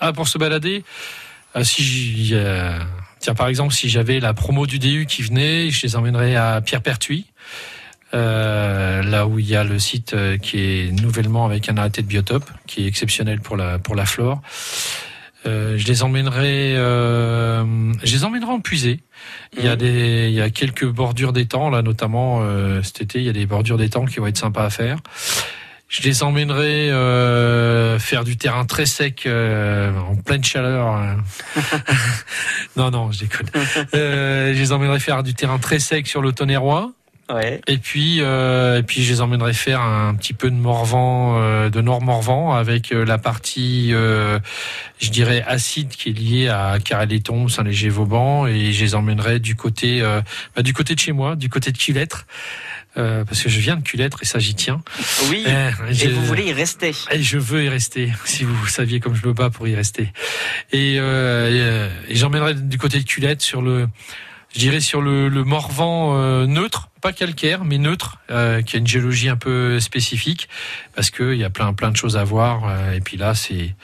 Ah, 0.00 0.12
pour 0.12 0.26
se 0.26 0.38
balader, 0.38 0.82
euh, 1.54 1.62
si 1.62 2.34
tiens 3.18 3.34
par 3.34 3.48
exemple 3.48 3.72
si 3.72 3.88
j'avais 3.88 4.20
la 4.20 4.34
promo 4.34 4.66
du 4.66 4.78
DU 4.78 5.06
qui 5.06 5.22
venait, 5.22 5.70
je 5.70 5.82
les 5.82 5.96
emmènerais 5.96 6.36
à 6.36 6.60
Pierre-Pertuis, 6.60 7.26
euh, 8.14 9.02
là 9.02 9.26
où 9.26 9.38
il 9.38 9.48
y 9.48 9.56
a 9.56 9.64
le 9.64 9.78
site 9.78 10.14
euh, 10.14 10.38
qui 10.38 10.58
est 10.58 10.92
nouvellement 10.92 11.44
avec 11.44 11.68
un 11.68 11.76
arrêté 11.76 12.02
de 12.02 12.06
biotope, 12.06 12.48
qui 12.66 12.84
est 12.84 12.86
exceptionnel 12.86 13.40
pour 13.40 13.56
la 13.56 13.78
pour 13.78 13.94
la 13.94 14.06
flore. 14.06 14.40
Euh, 15.46 15.78
je 15.78 15.86
les 15.86 16.02
emmènerai, 16.02 16.76
euh, 16.76 17.64
je 18.02 18.12
les 18.12 18.24
emmènerai 18.24 18.50
en 18.50 18.60
puisée. 18.60 19.00
Il 19.56 19.64
y 19.64 19.68
a 19.68 19.76
des, 19.76 20.28
il 20.28 20.34
y 20.34 20.40
a 20.40 20.50
quelques 20.50 20.86
bordures 20.86 21.32
d'étangs 21.32 21.70
là, 21.70 21.82
notamment 21.82 22.40
euh, 22.42 22.82
cet 22.82 23.00
été, 23.00 23.20
il 23.20 23.24
y 23.24 23.28
a 23.28 23.32
des 23.32 23.46
bordures 23.46 23.76
d'étangs 23.76 24.06
qui 24.06 24.18
vont 24.18 24.26
être 24.26 24.38
sympas 24.38 24.64
à 24.64 24.70
faire. 24.70 24.98
Je 25.88 26.02
les 26.02 26.22
emmènerai 26.24 26.90
euh, 26.90 27.98
faire 28.00 28.24
du 28.24 28.36
terrain 28.36 28.64
très 28.64 28.86
sec 28.86 29.24
euh, 29.26 29.96
en 29.98 30.16
pleine 30.16 30.42
chaleur. 30.42 30.96
euh. 30.96 31.60
non, 32.76 32.90
non, 32.90 33.12
je 33.12 33.20
déconne. 33.20 33.46
Euh, 33.94 34.52
je 34.52 34.58
les 34.58 34.72
emmènerai 34.72 34.98
faire 34.98 35.22
du 35.22 35.34
terrain 35.34 35.58
très 35.58 35.78
sec 35.78 36.08
sur 36.08 36.22
le 36.22 36.32
Tonnerrois. 36.32 36.90
Ouais. 37.28 37.60
Et 37.66 37.78
puis, 37.78 38.18
euh, 38.20 38.78
et 38.78 38.82
puis, 38.84 39.02
je 39.02 39.12
les 39.12 39.20
emmènerai 39.20 39.52
faire 39.52 39.80
un 39.80 40.14
petit 40.14 40.32
peu 40.32 40.48
de 40.48 40.54
Morvan, 40.54 41.36
euh, 41.38 41.70
de 41.70 41.80
Nord 41.80 42.00
Morvan, 42.02 42.52
avec 42.54 42.90
la 42.90 43.18
partie, 43.18 43.90
euh, 43.92 44.38
je 45.00 45.10
dirais 45.10 45.42
acide 45.46 45.88
qui 45.88 46.10
est 46.10 46.12
liée 46.12 46.48
à 46.48 46.78
Carré-les-Tombes, 46.84 47.50
Saint-Léger-Vauban, 47.50 48.46
et 48.46 48.72
je 48.72 48.84
les 48.84 48.94
emmènerai 48.94 49.40
du 49.40 49.56
côté, 49.56 50.02
euh, 50.02 50.20
bah, 50.54 50.62
du 50.62 50.72
côté 50.72 50.94
de 50.94 51.00
chez 51.00 51.10
moi, 51.10 51.34
du 51.34 51.48
côté 51.48 51.72
de 51.72 51.78
Culettre, 51.78 52.26
euh, 52.96 53.24
parce 53.24 53.42
que 53.42 53.48
je 53.48 53.60
viens 53.60 53.76
de 53.76 53.82
Culettre 53.82 54.18
et 54.22 54.24
ça 54.24 54.38
j'y 54.38 54.54
tiens. 54.54 54.82
Oui. 55.28 55.44
Euh, 55.46 55.70
Et 56.00 56.08
vous 56.08 56.24
voulez 56.24 56.44
y 56.46 56.52
rester 56.52 56.94
et 57.10 57.22
je 57.22 57.38
veux 57.38 57.64
y 57.64 57.68
rester, 57.68 58.12
si 58.24 58.44
vous 58.44 58.66
saviez 58.66 59.00
comme 59.00 59.14
je 59.14 59.26
me 59.26 59.32
bats 59.32 59.50
pour 59.50 59.68
y 59.68 59.74
rester. 59.74 60.12
Et, 60.72 60.96
euh, 60.98 61.50
et, 61.50 61.60
euh, 61.60 61.88
et 62.08 62.16
j'emmènerai 62.16 62.54
du 62.54 62.78
côté 62.78 62.98
de 62.98 63.04
Culette 63.04 63.42
sur 63.42 63.62
le, 63.62 63.88
je 64.54 64.58
dirais 64.58 64.80
sur 64.80 65.02
le, 65.02 65.28
le 65.28 65.44
Morvan 65.44 66.46
neutre, 66.46 66.88
pas 67.02 67.12
calcaire, 67.12 67.64
mais 67.64 67.78
neutre, 67.78 68.18
qui 68.28 68.76
a 68.76 68.78
une 68.78 68.86
géologie 68.86 69.28
un 69.28 69.36
peu 69.36 69.78
spécifique, 69.80 70.48
parce 70.94 71.10
que 71.10 71.34
il 71.34 71.38
y 71.38 71.44
a 71.44 71.50
plein 71.50 71.72
plein 71.74 71.90
de 71.90 71.96
choses 71.96 72.16
à 72.16 72.24
voir. 72.24 72.92
et 72.92 73.00
puis 73.00 73.16
là, 73.16 73.34
c'est, 73.34 73.74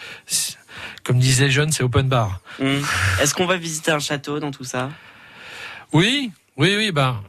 comme 1.04 1.18
disaient 1.18 1.46
les 1.46 1.50
jeunes, 1.50 1.72
c'est 1.72 1.82
open 1.82 2.08
bar. 2.08 2.40
Hmm. 2.58 2.80
Est-ce 3.20 3.34
qu'on 3.34 3.46
va 3.46 3.56
visiter 3.56 3.90
un 3.90 3.98
château 3.98 4.40
dans 4.40 4.50
tout 4.50 4.64
ça? 4.64 4.90
Oui, 5.92 6.30
oui, 6.56 6.74
oui. 6.76 6.90
Ben, 6.90 7.20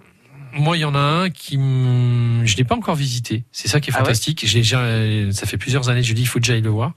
moi, 0.53 0.77
il 0.77 0.81
y 0.81 0.85
en 0.85 0.95
a 0.95 0.99
un 0.99 1.29
qui, 1.29 1.55
je 1.55 2.57
n'ai 2.57 2.63
pas 2.63 2.75
encore 2.75 2.95
visité. 2.95 3.43
C'est 3.51 3.67
ça 3.67 3.79
qui 3.79 3.89
est 3.89 3.93
Ah 3.93 3.99
ouais 3.99 4.05
fantastique. 4.05 4.43
J'ai 4.45 4.59
déjà, 4.59 4.81
ça 5.31 5.45
fait 5.45 5.57
plusieurs 5.57 5.89
années 5.89 6.01
que 6.01 6.07
je 6.07 6.13
dis, 6.13 6.21
il 6.21 6.27
faut 6.27 6.39
que 6.39 6.45
j'aille 6.45 6.61
le 6.61 6.69
voir. 6.69 6.93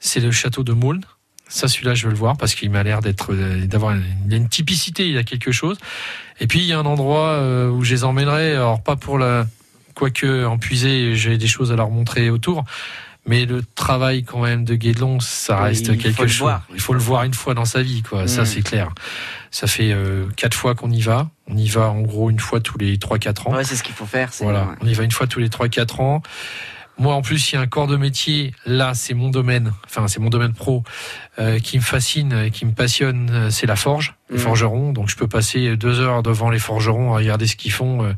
C'est 0.00 0.20
le 0.20 0.30
château 0.30 0.62
de 0.62 0.72
Maulne. 0.72 1.04
Ça, 1.48 1.68
celui-là, 1.68 1.94
je 1.94 2.04
veux 2.04 2.10
le 2.10 2.18
voir 2.18 2.36
parce 2.36 2.54
qu'il 2.54 2.70
m'a 2.70 2.82
l'air 2.82 3.00
d'être, 3.00 3.32
euh, 3.32 3.66
d'avoir 3.66 3.92
une, 3.92 4.02
il 4.24 4.32
y 4.32 4.34
a 4.34 4.36
une 4.36 4.48
typicité, 4.48 5.06
il 5.06 5.14
y 5.14 5.18
a 5.18 5.22
quelque 5.22 5.52
chose. 5.52 5.78
Et 6.40 6.48
puis, 6.48 6.58
il 6.58 6.66
y 6.66 6.72
a 6.72 6.78
un 6.78 6.86
endroit 6.86 7.28
euh, 7.28 7.70
où 7.70 7.84
je 7.84 7.92
les 7.94 8.04
emmènerai, 8.04 8.52
alors 8.52 8.82
pas 8.82 8.96
pour 8.96 9.16
la, 9.16 9.46
quoique 9.94 10.44
en 10.44 10.58
puiser, 10.58 11.14
j'ai 11.14 11.38
des 11.38 11.46
choses 11.46 11.72
à 11.72 11.76
leur 11.76 11.90
montrer 11.90 12.30
autour. 12.30 12.64
Mais 13.28 13.44
le 13.44 13.62
travail 13.74 14.22
quand 14.22 14.40
même 14.42 14.64
de 14.64 14.74
Guédelon, 14.76 15.18
ça 15.20 15.58
reste 15.60 15.98
quelque 15.98 16.26
chose. 16.28 16.38
voir. 16.38 16.62
Il 16.72 16.80
faut 16.80 16.92
le 16.92 17.00
voir 17.00 17.24
une 17.24 17.34
fois 17.34 17.54
dans 17.54 17.64
sa 17.64 17.82
vie, 17.82 18.02
quoi. 18.02 18.28
Ça, 18.28 18.42
Mm. 18.42 18.46
c'est 18.46 18.62
clair. 18.62 18.88
Ça 19.50 19.66
fait 19.66 19.92
euh, 19.92 20.26
quatre 20.36 20.54
fois 20.56 20.74
qu'on 20.74 20.90
y 20.90 21.00
va. 21.00 21.28
On 21.48 21.56
y 21.56 21.68
va 21.68 21.88
en 21.90 22.02
gros 22.02 22.30
une 22.30 22.38
fois 22.38 22.60
tous 22.60 22.78
les 22.78 22.98
trois 22.98 23.18
quatre 23.18 23.48
ans. 23.48 23.54
Ouais, 23.54 23.64
c'est 23.64 23.74
ce 23.76 23.82
qu'il 23.82 23.94
faut 23.94 24.06
faire. 24.06 24.32
c'est- 24.32 24.44
Voilà, 24.44 24.62
ouais. 24.64 24.74
on 24.80 24.86
y 24.86 24.94
va 24.94 25.02
une 25.02 25.10
fois 25.10 25.26
tous 25.26 25.40
les 25.40 25.48
3-4 25.48 26.00
ans. 26.00 26.22
Moi, 26.98 27.14
en 27.14 27.20
plus, 27.20 27.52
il 27.52 27.56
y 27.56 27.58
a 27.58 27.60
un 27.60 27.66
corps 27.66 27.88
de 27.88 27.96
métier. 27.96 28.54
Là, 28.64 28.94
c'est 28.94 29.12
mon 29.12 29.28
domaine. 29.28 29.72
Enfin, 29.86 30.08
c'est 30.08 30.18
mon 30.20 30.30
domaine 30.30 30.54
pro 30.54 30.82
euh, 31.38 31.58
qui 31.58 31.76
me 31.76 31.82
fascine, 31.82 32.50
qui 32.50 32.64
me 32.64 32.72
passionne. 32.72 33.28
euh, 33.30 33.50
C'est 33.50 33.66
la 33.66 33.76
forge, 33.76 34.14
les 34.30 34.36
Mhm. 34.36 34.42
forgerons. 34.42 34.92
Donc, 34.92 35.10
je 35.10 35.16
peux 35.16 35.28
passer 35.28 35.76
deux 35.76 36.00
heures 36.00 36.22
devant 36.22 36.48
les 36.48 36.58
forgerons 36.58 37.12
à 37.12 37.16
regarder 37.18 37.46
ce 37.46 37.56
qu'ils 37.56 37.72
font. 37.72 38.02
euh, 38.04 38.12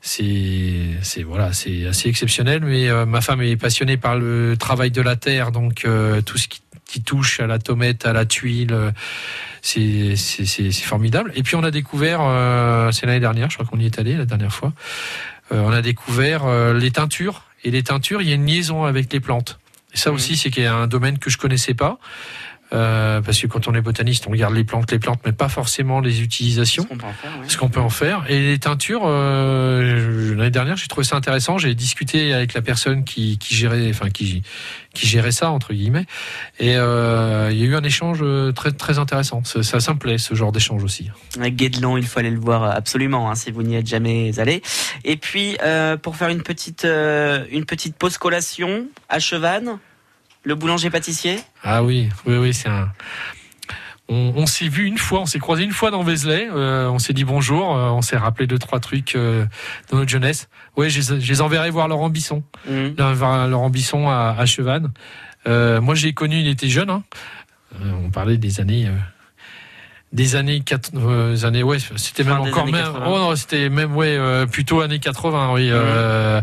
C'est, 0.00 0.98
c'est 1.02 1.22
voilà, 1.22 1.52
c'est 1.52 1.86
assez 1.86 2.08
exceptionnel. 2.08 2.62
Mais 2.64 2.88
euh, 2.88 3.04
ma 3.06 3.20
femme 3.20 3.42
est 3.42 3.56
passionnée 3.56 3.96
par 3.96 4.16
le 4.16 4.56
travail 4.58 4.90
de 4.90 5.02
la 5.02 5.16
terre, 5.16 5.50
donc 5.52 5.84
euh, 5.84 6.20
tout 6.22 6.38
ce 6.38 6.48
qui, 6.48 6.60
qui 6.86 7.02
touche 7.02 7.40
à 7.40 7.46
la 7.46 7.58
tomate, 7.58 8.06
à 8.06 8.12
la 8.12 8.24
tuile. 8.24 8.72
euh, 8.72 8.90
c'est 9.62 10.14
formidable. 10.72 11.32
Et 11.34 11.42
puis 11.42 11.56
on 11.56 11.64
a 11.64 11.70
découvert, 11.70 12.20
euh, 12.22 12.90
c'est 12.92 13.06
l'année 13.06 13.20
dernière, 13.20 13.50
je 13.50 13.56
crois 13.58 13.66
qu'on 13.66 13.78
y 13.78 13.86
est 13.86 13.98
allé 13.98 14.14
la 14.16 14.24
dernière 14.24 14.52
fois, 14.54 14.72
euh, 15.52 15.60
on 15.60 15.72
a 15.72 15.82
découvert 15.82 16.46
euh, 16.46 16.74
les 16.74 16.90
teintures. 16.90 17.42
Et 17.64 17.72
les 17.72 17.82
teintures, 17.82 18.22
il 18.22 18.28
y 18.28 18.32
a 18.32 18.36
une 18.36 18.46
liaison 18.46 18.84
avec 18.84 19.12
les 19.12 19.18
plantes. 19.20 19.58
Et 19.92 19.96
ça 19.96 20.10
Mhm. 20.10 20.16
aussi, 20.16 20.36
c'est 20.36 20.50
qu'il 20.50 20.62
y 20.62 20.66
a 20.66 20.74
un 20.74 20.86
domaine 20.86 21.18
que 21.18 21.28
je 21.28 21.38
connaissais 21.38 21.74
pas. 21.74 21.98
Euh, 22.72 23.22
parce 23.22 23.40
que 23.40 23.46
quand 23.46 23.66
on 23.66 23.74
est 23.74 23.80
botaniste, 23.80 24.26
on 24.26 24.30
regarde 24.30 24.54
les 24.54 24.64
plantes, 24.64 24.90
les 24.92 24.98
plantes, 24.98 25.20
mais 25.24 25.32
pas 25.32 25.48
forcément 25.48 26.00
les 26.00 26.20
utilisations 26.20 26.82
Ce 26.82 26.88
qu'on 26.88 26.98
peut 26.98 27.06
en 27.80 27.88
faire, 27.88 28.20
peut 28.20 28.26
en. 28.26 28.30
Et 28.30 28.40
les 28.40 28.58
teintures, 28.58 29.02
euh, 29.06 30.34
l'année 30.34 30.50
dernière, 30.50 30.76
j'ai 30.76 30.86
trouvé 30.86 31.04
ça 31.04 31.16
intéressant. 31.16 31.56
J'ai 31.56 31.74
discuté 31.74 32.34
avec 32.34 32.52
la 32.52 32.60
personne 32.60 33.04
qui, 33.04 33.38
qui 33.38 33.54
gérait, 33.54 33.88
enfin 33.88 34.10
qui, 34.10 34.42
qui 34.92 35.06
gérait 35.06 35.32
ça 35.32 35.50
entre 35.50 35.72
guillemets, 35.72 36.04
et 36.58 36.76
euh, 36.76 37.48
il 37.50 37.58
y 37.58 37.62
a 37.62 37.66
eu 37.66 37.74
un 37.74 37.84
échange 37.84 38.22
très 38.54 38.72
très 38.72 38.98
intéressant. 38.98 39.42
Ça, 39.44 39.62
ça, 39.62 39.80
ça 39.80 39.94
me 39.94 39.98
plaît 39.98 40.18
ce 40.18 40.34
genre 40.34 40.52
d'échange 40.52 40.84
aussi. 40.84 41.10
Guédelon, 41.38 41.96
il 41.96 42.06
faut 42.06 42.18
aller 42.18 42.30
le 42.30 42.40
voir 42.40 42.64
absolument 42.64 43.30
hein, 43.30 43.34
si 43.34 43.50
vous 43.50 43.62
n'y 43.62 43.76
êtes 43.76 43.86
jamais 43.86 44.38
allé. 44.38 44.62
Et 45.04 45.16
puis 45.16 45.56
pour 46.02 46.16
faire 46.16 46.28
une 46.28 46.42
petite 46.42 46.84
une 46.84 47.64
petite 47.64 47.96
pause 47.96 48.18
collation 48.18 48.86
à 49.08 49.18
Chevannes, 49.18 49.78
le 50.48 50.54
boulanger 50.54 50.88
pâtissier. 50.90 51.38
Ah 51.62 51.82
oui, 51.84 52.08
oui, 52.26 52.36
oui, 52.38 52.54
c'est 52.54 52.68
un. 52.70 52.90
On, 54.08 54.32
on 54.36 54.46
s'est 54.46 54.68
vu 54.68 54.86
une 54.86 54.96
fois, 54.96 55.20
on 55.20 55.26
s'est 55.26 55.38
croisé 55.38 55.62
une 55.64 55.72
fois 55.72 55.90
dans 55.90 56.02
Vézelay, 56.02 56.48
euh, 56.50 56.88
on 56.88 56.98
s'est 56.98 57.12
dit 57.12 57.24
bonjour, 57.24 57.76
euh, 57.76 57.90
on 57.90 58.00
s'est 58.00 58.16
rappelé 58.16 58.46
deux 58.46 58.58
trois 58.58 58.80
trucs 58.80 59.14
euh, 59.14 59.44
de 59.92 59.96
notre 59.96 60.08
jeunesse. 60.10 60.48
Ouais, 60.78 60.88
je, 60.88 61.12
les- 61.12 61.20
je 61.20 61.30
les 61.30 61.40
enverrai 61.42 61.68
voir 61.68 61.86
Laurent 61.88 62.08
Bisson. 62.08 62.42
Mhm. 62.66 62.94
Voir 63.12 63.46
Laurent 63.48 63.68
Bisson 63.68 64.08
à, 64.08 64.34
à 64.38 64.46
Chevannes. 64.46 64.90
Euh, 65.46 65.82
moi, 65.82 65.94
j'ai 65.94 66.14
connu, 66.14 66.40
il 66.40 66.48
était 66.48 66.70
jeune. 66.70 66.88
hein. 66.88 67.02
On 67.82 68.08
parlait 68.10 68.38
des 68.38 68.60
années, 68.60 68.88
des 70.14 70.36
années, 70.36 70.60
quatre- 70.60 70.90
euh, 70.96 71.44
années, 71.44 71.62
ouais, 71.62 71.76
c'était 71.96 72.24
même 72.24 72.40
encore 72.40 72.64
même, 72.64 72.74
80. 72.76 73.04
oh 73.06 73.18
non, 73.18 73.36
c'était 73.36 73.68
même 73.68 73.94
ouais, 73.94 74.16
euh, 74.16 74.46
plutôt 74.46 74.80
années 74.80 75.00
80. 75.00 75.52
Oui. 75.52 75.68
Euh, 75.70 76.40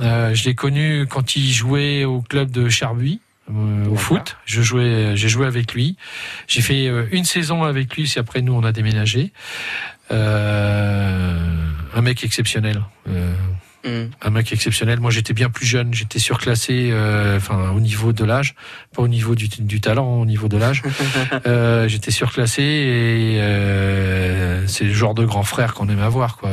euh, 0.00 0.34
je 0.34 0.44
l'ai 0.44 0.54
connu 0.54 1.06
quand 1.06 1.36
il 1.36 1.50
jouait 1.52 2.04
au 2.04 2.20
club 2.22 2.50
de 2.50 2.68
Charbuy. 2.68 3.20
euh, 3.48 3.86
au 3.88 3.96
foot, 3.96 4.36
je 4.44 4.60
jouais, 4.60 5.16
j'ai 5.16 5.28
joué 5.28 5.46
avec 5.46 5.72
lui. 5.72 5.96
J'ai 6.48 6.62
fait 6.62 6.88
euh, 6.88 7.06
une 7.12 7.24
saison 7.24 7.62
avec 7.62 7.94
lui. 7.96 8.08
C'est 8.08 8.18
après 8.18 8.42
nous 8.42 8.52
on 8.52 8.64
a 8.64 8.72
déménagé. 8.72 9.32
Euh, 10.10 11.38
un 11.94 12.00
mec 12.00 12.24
exceptionnel. 12.24 12.82
Mhm. 13.86 14.10
un 14.20 14.30
mec 14.30 14.52
exceptionnel. 14.52 15.00
Moi, 15.00 15.10
j'étais 15.10 15.32
bien 15.32 15.48
plus 15.48 15.66
jeune, 15.66 15.94
j'étais 15.94 16.18
surclassé, 16.18 16.90
euh, 16.90 17.36
enfin 17.36 17.70
au 17.70 17.80
niveau 17.80 18.12
de 18.12 18.24
l'âge, 18.24 18.54
pas 18.94 19.02
au 19.02 19.08
niveau 19.08 19.34
du, 19.34 19.48
du 19.48 19.80
talent, 19.80 20.20
au 20.20 20.26
niveau 20.26 20.48
de 20.48 20.56
l'âge. 20.56 20.82
Euh, 21.46 21.86
j'étais 21.86 22.10
surclassé 22.10 22.62
et 22.62 23.40
euh, 23.40 24.66
c'est 24.66 24.84
le 24.84 24.92
genre 24.92 25.14
de 25.14 25.24
grand 25.24 25.42
frère 25.44 25.74
qu'on 25.74 25.88
aime 25.88 26.00
avoir. 26.00 26.36
Quoi. 26.36 26.50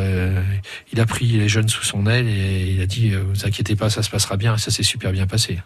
Il 0.91 0.99
a 0.99 1.05
pris 1.05 1.25
les 1.25 1.49
jeunes 1.49 1.67
sous 1.69 1.83
son 1.83 2.05
aile 2.05 2.27
et 2.27 2.69
il 2.69 2.81
a 2.81 2.85
dit 2.85 3.11
"Vous 3.11 3.45
inquiétez 3.45 3.75
pas, 3.75 3.89
ça 3.89 4.03
se 4.03 4.09
passera 4.09 4.37
bien." 4.37 4.55
Et 4.55 4.59
ça 4.59 4.71
s'est 4.71 4.83
super 4.83 5.11
bien 5.11 5.25
passé. 5.25 5.59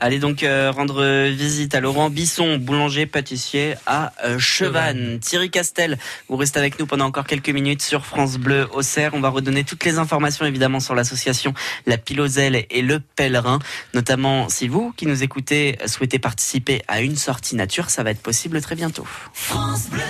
Allez 0.00 0.20
donc 0.20 0.42
euh, 0.42 0.70
rendre 0.70 1.28
visite 1.28 1.74
à 1.74 1.80
Laurent 1.80 2.08
Bisson, 2.08 2.56
boulanger 2.58 3.06
pâtissier 3.06 3.74
à 3.86 4.12
euh, 4.24 4.38
Chevannes. 4.38 5.18
Thierry 5.20 5.50
Castel, 5.50 5.98
vous 6.28 6.36
restez 6.36 6.58
avec 6.60 6.78
nous 6.78 6.86
pendant 6.86 7.06
encore 7.06 7.26
quelques 7.26 7.48
minutes 7.48 7.82
sur 7.82 8.06
France 8.06 8.38
Bleu 8.38 8.68
Auxerre. 8.72 9.14
On 9.14 9.20
va 9.20 9.28
redonner 9.28 9.64
toutes 9.64 9.84
les 9.84 9.98
informations 9.98 10.46
évidemment 10.46 10.78
sur 10.78 10.94
l'association 10.94 11.52
La 11.86 11.98
Piloselle 11.98 12.64
et 12.70 12.82
le 12.82 13.00
Pèlerin. 13.00 13.58
Notamment 13.92 14.48
si 14.48 14.68
vous 14.68 14.92
qui 14.96 15.06
nous 15.06 15.24
écoutez 15.24 15.78
souhaitez 15.86 16.20
participer 16.20 16.82
à 16.86 17.00
une 17.00 17.16
sortie 17.16 17.56
nature, 17.56 17.90
ça 17.90 18.04
va 18.04 18.10
être 18.10 18.22
possible 18.22 18.60
très 18.60 18.76
bientôt. 18.76 19.06
France 19.32 19.90
Bleu. 19.90 20.02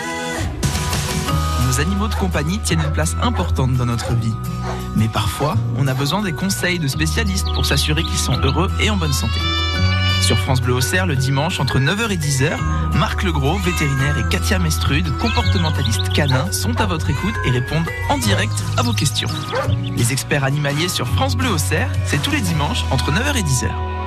Nos 1.66 1.80
animaux 1.80 2.08
de 2.08 2.14
compagnie 2.14 2.58
tiennent 2.60 2.80
une 2.80 2.92
place 2.92 3.14
importante 3.22 3.74
dans 3.74 3.86
notre 3.86 4.14
vie. 4.14 4.32
Mais 4.96 5.08
parfois, 5.08 5.54
on 5.76 5.86
a 5.86 5.94
besoin 5.94 6.22
des 6.22 6.32
conseils 6.32 6.78
de 6.78 6.88
spécialistes 6.88 7.52
pour 7.54 7.66
s'assurer 7.66 8.02
qu'ils 8.02 8.18
sont 8.18 8.38
heureux 8.40 8.70
et 8.80 8.90
en 8.90 8.96
bonne 8.96 9.12
santé. 9.12 9.38
Sur 10.22 10.38
France 10.38 10.60
Bleu 10.60 10.74
Auxerre, 10.74 11.06
le 11.06 11.16
dimanche, 11.16 11.58
entre 11.58 11.78
9h 11.78 12.10
et 12.10 12.16
10h, 12.16 12.58
Marc 12.94 13.22
Legros, 13.22 13.58
vétérinaire, 13.58 14.18
et 14.18 14.28
Katia 14.28 14.58
Mestrude, 14.58 15.10
comportementaliste 15.18 16.12
canin, 16.12 16.50
sont 16.52 16.78
à 16.80 16.86
votre 16.86 17.08
écoute 17.08 17.34
et 17.46 17.50
répondent 17.50 17.88
en 18.10 18.18
direct 18.18 18.52
à 18.76 18.82
vos 18.82 18.92
questions. 18.92 19.28
Les 19.96 20.12
experts 20.12 20.44
animaliers 20.44 20.88
sur 20.88 21.06
France 21.08 21.36
Bleu 21.36 21.48
Auxerre, 21.48 21.90
c'est 22.04 22.20
tous 22.22 22.30
les 22.30 22.40
dimanches, 22.40 22.84
entre 22.90 23.10
9h 23.10 23.36
et 23.36 23.42
10h. 23.42 23.97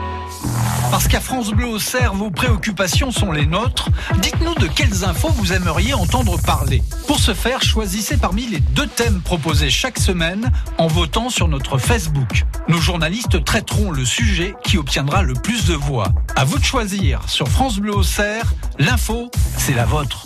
Parce 0.92 1.08
qu'à 1.08 1.22
France 1.22 1.52
Bleu 1.52 1.68
Auxerre, 1.68 2.14
vos 2.14 2.30
préoccupations 2.30 3.12
sont 3.12 3.32
les 3.32 3.46
nôtres. 3.46 3.89
Dites-nous 4.22 4.56
de 4.56 4.68
quelles 4.68 5.06
infos 5.06 5.30
vous 5.30 5.54
aimeriez 5.54 5.94
entendre 5.94 6.38
parler. 6.42 6.84
Pour 7.08 7.20
ce 7.20 7.34
faire, 7.34 7.64
choisissez 7.64 8.18
parmi 8.18 8.46
les 8.46 8.60
deux 8.60 8.88
thèmes 8.88 9.22
proposés 9.22 9.70
chaque 9.70 9.98
semaine 9.98 10.52
en 10.78 10.88
votant 10.88 11.30
sur 11.30 11.48
notre 11.48 11.78
Facebook. 11.78 12.46
Nos 12.68 12.80
journalistes 12.80 13.44
traiteront 13.44 13.92
le 13.92 14.04
sujet 14.04 14.54
qui 14.64 14.78
obtiendra 14.78 15.22
le 15.22 15.34
plus 15.34 15.66
de 15.66 15.76
voix. 15.76 16.10
À 16.36 16.44
vous 16.44 16.60
de 16.60 16.64
choisir. 16.64 17.22
Sur 17.28 17.48
France 17.48 17.78
Bleu 17.80 17.96
Auxerre, 17.96 18.54
l'info, 18.78 19.32
c'est 19.58 19.74
la 19.74 19.86
vôtre. 19.86 20.26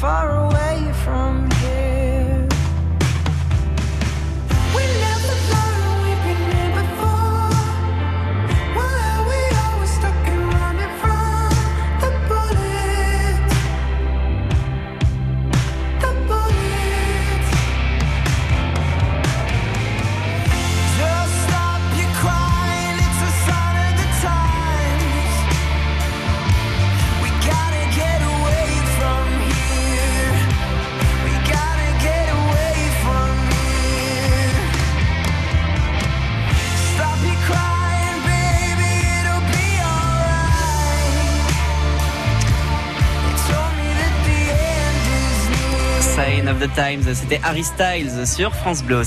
Far 0.00 0.30
away 0.30 0.49
the 46.60 46.68
Times, 46.74 47.14
c'était 47.14 47.40
Harry 47.42 47.64
Styles 47.64 48.26
sur 48.26 48.54
France 48.54 48.82
Bleu. 48.82 49.02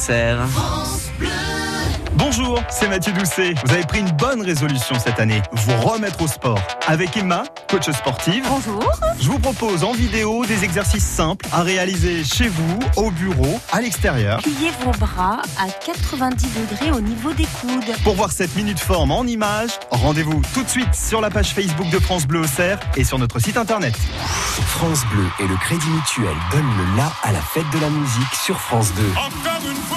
Bonjour, 2.35 2.63
c'est 2.67 2.87
Mathieu 2.87 3.13
Doucet. 3.13 3.53
Vous 3.63 3.73
avez 3.73 3.83
pris 3.83 3.99
une 3.99 4.09
bonne 4.09 4.41
résolution 4.41 4.97
cette 4.97 5.19
année, 5.19 5.39
vous 5.51 5.79
remettre 5.81 6.19
au 6.23 6.27
sport. 6.27 6.59
Avec 6.87 7.15
Emma, 7.15 7.43
coach 7.69 7.91
sportive. 7.91 8.43
Bonjour. 8.49 8.83
Je 9.19 9.29
vous 9.29 9.37
propose 9.37 9.83
en 9.83 9.91
vidéo 9.91 10.43
des 10.43 10.63
exercices 10.63 11.05
simples 11.05 11.45
à 11.51 11.61
réaliser 11.61 12.23
chez 12.23 12.47
vous, 12.47 12.79
au 12.95 13.11
bureau, 13.11 13.59
à 13.71 13.81
l'extérieur. 13.81 14.41
Pliez 14.41 14.71
vos 14.83 14.91
bras 14.93 15.43
à 15.59 15.67
90 15.85 16.47
degrés 16.71 16.91
au 16.91 17.01
niveau 17.01 17.33
des 17.33 17.45
coudes. 17.61 17.95
Pour 18.03 18.15
voir 18.15 18.31
cette 18.31 18.55
minute 18.55 18.79
forme 18.79 19.11
en 19.11 19.25
images, 19.25 19.71
rendez-vous 19.91 20.41
tout 20.55 20.63
de 20.63 20.69
suite 20.69 20.95
sur 20.95 21.21
la 21.21 21.29
page 21.29 21.53
Facebook 21.53 21.89
de 21.91 21.99
France 21.99 22.25
Bleu 22.25 22.39
Auxerre 22.39 22.79
et 22.97 23.03
sur 23.03 23.19
notre 23.19 23.37
site 23.37 23.57
internet. 23.57 23.95
France 24.67 25.05
Bleu 25.11 25.25
et 25.39 25.47
le 25.47 25.55
Crédit 25.57 25.89
Mutuel 25.89 26.35
donnent 26.51 26.77
le 26.77 26.97
la 26.97 27.11
à 27.21 27.31
la 27.31 27.41
fête 27.41 27.69
de 27.73 27.79
la 27.79 27.89
musique 27.89 28.33
sur 28.33 28.59
France 28.59 28.91
2. 28.95 29.03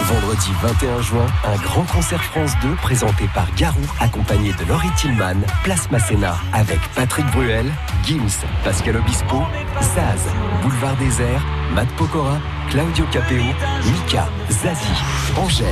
Vendredi 0.04 0.50
21 0.62 1.02
juin, 1.02 1.26
un 1.44 1.56
grand 1.56 1.82
concert 1.84 2.22
France 2.26 2.52
2 2.62 2.74
présenté 2.76 3.28
par 3.34 3.46
Garou, 3.56 3.80
accompagné 4.00 4.52
de 4.52 4.64
Laurie 4.68 4.90
Tillman, 4.96 5.40
Place 5.64 5.90
Masséna, 5.90 6.36
avec 6.52 6.78
Patrick 6.94 7.26
Bruel, 7.32 7.66
Gims, 8.04 8.44
Pascal 8.64 8.96
Obispo, 8.96 9.42
Zaz, 9.80 10.20
Boulevard 10.62 10.96
Désert, 10.96 11.44
Matt 11.74 11.88
Pokora, 11.96 12.38
Claudio 12.70 13.04
Capeo, 13.12 13.42
Mika, 13.84 14.28
Zazie, 14.50 15.02
Angèle, 15.36 15.66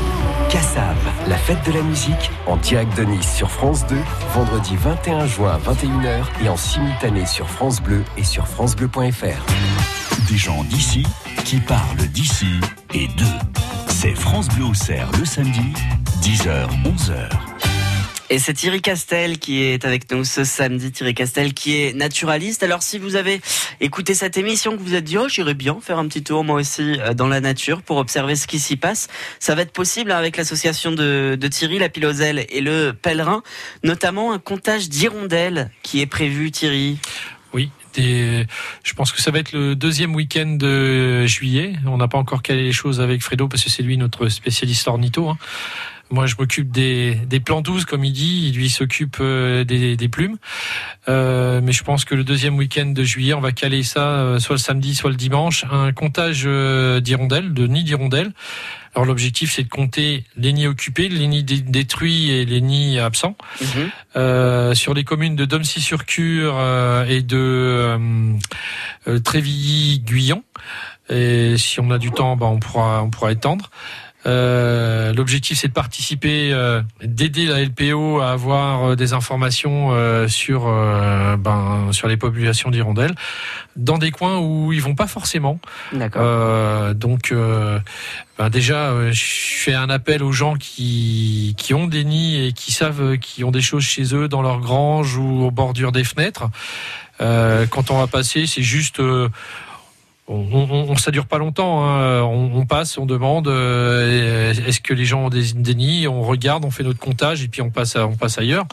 Kassav. 0.49 0.97
La 1.27 1.37
fête 1.37 1.65
de 1.67 1.73
la 1.73 1.83
musique 1.83 2.31
en 2.47 2.57
direct 2.57 2.97
de 2.97 3.05
Nice 3.05 3.35
sur 3.35 3.51
France 3.51 3.87
2, 3.87 3.97
vendredi 4.35 4.77
21 4.77 5.27
juin 5.27 5.53
à 5.53 5.73
21h 5.73 6.25
et 6.45 6.49
en 6.49 6.57
simultané 6.57 7.27
sur 7.27 7.49
France 7.49 7.83
Bleu 7.83 8.05
et 8.17 8.25
sur 8.25 8.47
francebleu.fr. 8.47 10.29
Des 10.29 10.37
gens 10.37 10.63
d'ici 10.65 11.05
qui 11.45 11.59
parlent 11.61 12.09
d'ici 12.13 12.61
et 12.95 13.09
d'eux. 13.09 13.25
C'est 13.89 14.15
France 14.15 14.49
Bleu 14.49 14.65
Auxerre 14.67 15.11
le 15.19 15.25
samedi, 15.25 15.73
10h, 16.25 16.69
11h. 16.85 17.29
Et 18.31 18.39
c'est 18.39 18.55
Thierry 18.55 18.81
Castel 18.81 19.39
qui 19.39 19.63
est 19.63 19.85
avec 19.85 20.11
nous 20.11 20.25
ce 20.25 20.43
samedi. 20.45 20.91
Thierry 20.91 21.15
Castel 21.15 21.53
qui 21.53 21.77
est 21.77 21.95
naturaliste. 21.95 22.63
Alors 22.63 22.83
si 22.83 22.99
vous 22.99 23.17
avez 23.17 23.41
écouté 23.81 24.15
cette 24.15 24.39
émission, 24.39 24.73
que 24.77 24.83
vous 24.83 24.95
êtes 24.95 25.05
dit 25.05 25.19
oh 25.19 25.29
j'irais 25.29 25.53
bien 25.55 25.79
faire 25.83 25.99
un 25.99 26.09
petit 26.09 26.23
tour 26.23 26.43
moi 26.43 26.57
aussi 26.57 26.99
euh, 27.01 27.13
dans 27.13 27.29
la 27.29 27.41
nature 27.41 27.83
pour 27.83 27.99
observer 27.99 28.37
ce 28.37 28.47
qui 28.47 28.59
s'y 28.59 28.77
passe, 28.77 29.09
ça 29.39 29.55
va 29.55 29.63
être 29.63 29.73
possible 29.73 30.11
hein, 30.13 30.17
avec 30.17 30.37
l'association 30.39 30.93
de, 30.93 31.37
de 31.39 31.49
Thierry, 31.49 31.79
la 31.79 31.89
Piloselle 31.91 32.47
et 32.49 32.61
le 32.63 32.93
Pèlerin, 32.93 33.43
notamment 33.83 34.33
un 34.33 34.39
comptage 34.39 34.89
d'hirondelles 34.89 35.71
qui 35.83 36.01
est 36.01 36.07
prévu 36.07 36.51
Thierry. 36.51 36.99
Oui, 37.53 37.71
des- 37.95 38.47
je 38.83 38.95
pense 38.95 39.13
que 39.13 39.21
ça 39.23 39.31
va 39.31 39.39
être 39.39 39.53
le 39.53 39.77
deuxième 39.77 40.15
week-end 40.15 40.57
de 40.59 41.25
juillet. 41.27 41.75
On 41.87 41.99
n'a 41.99 42.09
pas 42.09 42.19
encore 42.19 42.43
calé 42.43 42.65
les 42.65 42.73
choses 42.73 43.01
avec 43.01 43.23
Fredo 43.23 43.47
parce 43.47 43.63
que 43.63 43.71
c'est 43.71 43.85
lui 43.85 43.97
notre 43.97 44.29
spécialiste 44.29 44.89
ornitho. 44.89 45.29
hein. 45.29 45.39
Moi, 46.15 46.27
je 46.27 46.37
m'occupe 46.39 46.71
des, 46.71 47.17
des 47.27 47.41
plans 47.41 47.61
12, 47.61 47.85
comme 47.87 48.05
il 48.05 48.13
dit. 48.13 48.49
Il 48.49 48.57
lui 48.57 48.71
s'occupe 48.71 49.17
euh, 49.21 49.65
des, 49.65 49.97
des 49.97 50.09
plumes. 50.09 50.37
Euh, 51.09 51.61
mais 51.63 51.73
je 51.73 51.83
pense 51.83 52.05
que 52.05 52.15
le 52.15 52.23
deuxième 52.23 52.57
week-end 52.57 52.87
de 52.87 53.03
juillet, 53.03 53.35
on 53.35 53.41
va 53.41 53.51
caler 53.53 53.83
ça 53.83 54.01
euh, 54.21 54.39
soit 54.39 54.55
le 54.55 54.61
samedi, 54.61 54.95
soit 54.95 55.11
le 55.11 55.17
dimanche. 55.17 55.65
Un 55.71 55.93
comptage 55.93 56.45
euh, 56.47 57.01
d'hirondelles, 57.01 57.53
de 57.53 57.67
nids 57.67 57.83
d'hirondelles. 57.85 58.33
Alors 58.95 59.07
l'objectif, 59.07 59.51
c'est 59.53 59.65
de 59.65 59.69
compter 59.69 60.23
les 60.37 60.53
nids 60.53 60.69
occupés, 60.69 61.09
les 61.09 61.27
nids 61.27 61.43
dé- 61.43 61.61
détruits 61.61 62.31
et 62.31 62.45
les 62.45 62.61
nids 62.61 63.01
absents. 63.01 63.37
Euh, 64.15 64.73
sur 64.75 64.95
les 64.95 65.03
communes 65.03 65.35
de 65.35 65.45
Domcy-sur-Cure 65.45 66.55
euh, 66.57 67.05
et 67.07 67.23
de 67.23 67.37
euh, 69.09 69.19
Trévilly-Guyon. 69.19 70.45
Et 71.11 71.57
si 71.59 71.81
on 71.81 71.91
a 71.91 71.99
du 71.99 72.13
temps, 72.13 72.37
bah, 72.37 72.47
on 72.47 72.59
pourra 72.61 73.03
on 73.03 73.11
pourra 73.11 73.33
étendre. 73.33 73.71
Euh, 74.27 75.13
L'objectif, 75.13 75.59
c'est 75.59 75.69
de 75.69 75.73
participer, 75.73 76.53
euh, 76.53 76.83
d'aider 77.03 77.47
la 77.47 77.63
LPO 77.63 78.21
à 78.21 78.31
avoir 78.31 78.91
euh, 78.91 78.97
des 78.97 79.13
informations 79.13 79.93
sur 80.29 80.65
ben, 80.65 81.89
sur 81.93 82.09
les 82.09 82.17
populations 82.17 82.71
d'hirondelles 82.71 83.15
dans 83.77 83.99
des 83.99 84.11
coins 84.11 84.39
où 84.39 84.73
ils 84.73 84.81
vont 84.81 84.95
pas 84.95 85.07
forcément. 85.07 85.59
D'accord. 85.93 86.95
Donc, 86.95 87.35
ben 88.39 88.51
déjà, 88.51 89.11
je 89.11 89.25
fais 89.25 89.75
un 89.75 89.91
appel 89.91 90.23
aux 90.23 90.33
gens 90.33 90.55
qui 90.55 91.55
qui 91.57 91.75
ont 91.75 91.87
des 91.87 92.05
nids 92.05 92.47
et 92.47 92.53
qui 92.53 92.73
savent 92.73 93.19
qui 93.19 93.45
ont 93.45 93.51
des 93.51 93.63
choses 93.63 93.85
chez 93.85 94.15
eux 94.15 94.29
dans 94.29 94.43
leur 94.43 94.61
grange 94.61 95.17
ou 95.17 95.45
aux 95.45 95.51
bordures 95.51 95.93
des 95.93 96.05
fenêtres. 96.05 96.49
Euh, 97.21 97.67
quand 97.67 97.91
on 97.91 97.99
va 97.99 98.07
passer, 98.07 98.47
c'est 98.47 98.63
juste 98.63 99.01
euh, 99.01 99.29
on, 100.27 100.47
on, 100.91 100.97
ça 100.97 101.11
dure 101.11 101.27
pas 101.27 101.39
longtemps. 101.39 101.85
hein. 101.85 102.23
On, 102.23 102.65
passe, 102.67 102.97
on 102.99 103.07
demande 103.07 103.49
euh, 103.49 104.53
est-ce 104.67 104.81
que 104.81 104.95
les 104.95 105.05
gens 105.05 105.27
ont 105.27 105.31
des, 105.31 105.75
nids. 105.75 106.09
On 106.09 106.23
regarde, 106.23 106.65
on 106.65 106.71
fait 106.71 106.83
notre 106.83 106.99
comptage 106.99 107.43
et 107.45 107.49
puis 107.49 107.61
on 107.63 107.71
passe, 107.71 107.97
à- 107.97 108.07
on 108.07 108.17
passe 108.17 108.39
ailleurs. 108.39 108.65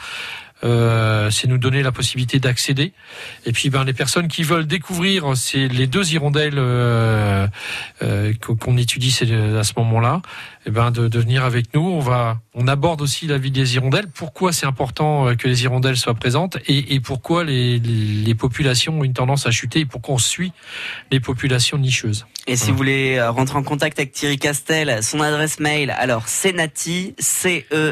Euh, 0.63 1.31
c'est 1.31 1.47
nous 1.47 1.57
donner 1.57 1.81
la 1.81 1.91
possibilité 1.91 2.39
d'accéder. 2.39 2.93
Et 3.45 3.51
puis, 3.51 3.69
ben, 3.69 3.83
les 3.83 3.93
personnes 3.93 4.27
qui 4.27 4.43
veulent 4.43 4.67
découvrir, 4.67 5.35
c'est 5.35 5.67
les 5.67 5.87
deux 5.87 6.13
hirondelles 6.13 6.57
euh, 6.57 7.47
euh, 8.03 8.33
qu'on 8.39 8.77
étudie 8.77 9.11
c'est, 9.11 9.31
euh, 9.31 9.59
à 9.59 9.63
ce 9.63 9.73
moment-là. 9.77 10.21
Et 10.67 10.69
ben, 10.69 10.91
de, 10.91 11.07
de 11.07 11.19
venir 11.19 11.43
avec 11.43 11.73
nous. 11.73 11.81
On 11.81 11.99
va, 11.99 12.39
on 12.53 12.67
aborde 12.67 13.01
aussi 13.01 13.25
la 13.25 13.39
vie 13.39 13.49
des 13.49 13.75
hirondelles. 13.75 14.07
Pourquoi 14.07 14.53
c'est 14.53 14.67
important 14.67 15.27
euh, 15.27 15.35
que 15.35 15.47
les 15.47 15.63
hirondelles 15.63 15.97
soient 15.97 16.13
présentes 16.13 16.57
et, 16.67 16.93
et 16.93 16.99
pourquoi 16.99 17.43
les, 17.43 17.79
les 17.79 18.35
populations 18.35 18.99
ont 18.99 19.03
une 19.03 19.13
tendance 19.13 19.47
à 19.47 19.51
chuter 19.51 19.79
et 19.79 19.85
pourquoi 19.85 20.15
on 20.15 20.19
suit 20.19 20.51
les 21.09 21.19
populations 21.19 21.79
nicheuses. 21.79 22.27
Et 22.47 22.55
si 22.55 22.71
vous 22.71 22.77
voulez 22.77 23.21
rentrer 23.21 23.57
en 23.57 23.63
contact 23.63 23.99
avec 23.99 24.11
Thierry 24.13 24.37
Castel, 24.37 25.03
son 25.03 25.21
adresse 25.21 25.59
mail, 25.59 25.91
alors 25.91 26.27
senati, 26.27 27.13
C-E-N-A-T-H-I, 27.19 27.83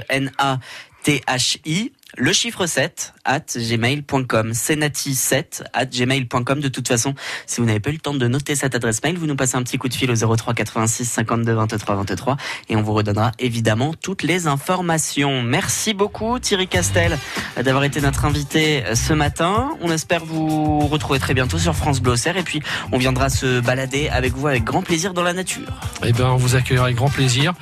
le 2.18 2.34
chiffre 2.34 2.66
7 2.66 3.14
at 3.26 3.46
gmail.com. 3.56 4.52
Senati7 4.52 5.64
at 5.74 5.86
gmail.com. 5.86 6.60
De 6.60 6.68
toute 6.68 6.88
façon, 6.88 7.14
si 7.46 7.62
vous 7.62 7.68
n'avez 7.68 7.80
pas 7.80 7.90
eu 7.90 7.94
le 7.94 8.00
temps 8.00 8.14
de 8.14 8.28
noter 8.28 8.56
cette 8.56 8.76
adresse 8.76 9.04
mail, 9.04 9.18
vous 9.18 9.28
nous 9.28 9.36
passez 9.36 9.56
un 9.56 9.64
petit 9.64 9.78
coup 9.78 9.90
de 9.90 9.94
fil 9.94 10.12
au 10.12 10.36
03 10.36 10.54
86 10.54 11.06
52 11.06 11.54
23 11.54 11.96
23 11.96 12.38
et 12.70 12.76
on 12.76 12.82
vous 12.82 12.94
redonnera 12.94 13.32
évidemment 13.40 13.94
toutes 13.94 14.24
les 14.24 14.48
informations. 14.48 15.42
Merci 15.42 15.94
beaucoup 15.94 16.40
Thierry 16.40 16.68
Castel 16.68 17.18
d'avoir 17.62 17.84
été 17.84 18.02
notre 18.02 18.26
invité 18.26 18.86
euh, 18.86 18.96
ce 18.96 19.14
matin. 19.14 19.72
On 19.82 19.92
espère 19.92 20.26
vous 20.26 20.80
retrouver 20.88 21.20
très 21.20 21.34
bientôt 21.34 21.58
sur 21.58 21.76
France 21.76 22.02
Bleu 22.02 22.16
et 22.36 22.44
puis 22.44 22.62
on 22.92 22.98
viendra 22.98 23.30
se 23.30 23.60
balader 23.60 24.10
avec 24.10 24.34
vous 24.34 24.48
avec 24.48 24.64
grand 24.64 24.82
plaisir 24.82 25.14
dans 25.14 25.24
la 25.24 25.34
nature. 25.34 25.80
Eh 26.04 26.12
ben, 26.12 26.30
on 26.30 26.38
vous 26.38 26.56
accueillera 26.56 26.86
avec 26.86 26.98
grand 26.98 27.10
plaisir. 27.10 27.54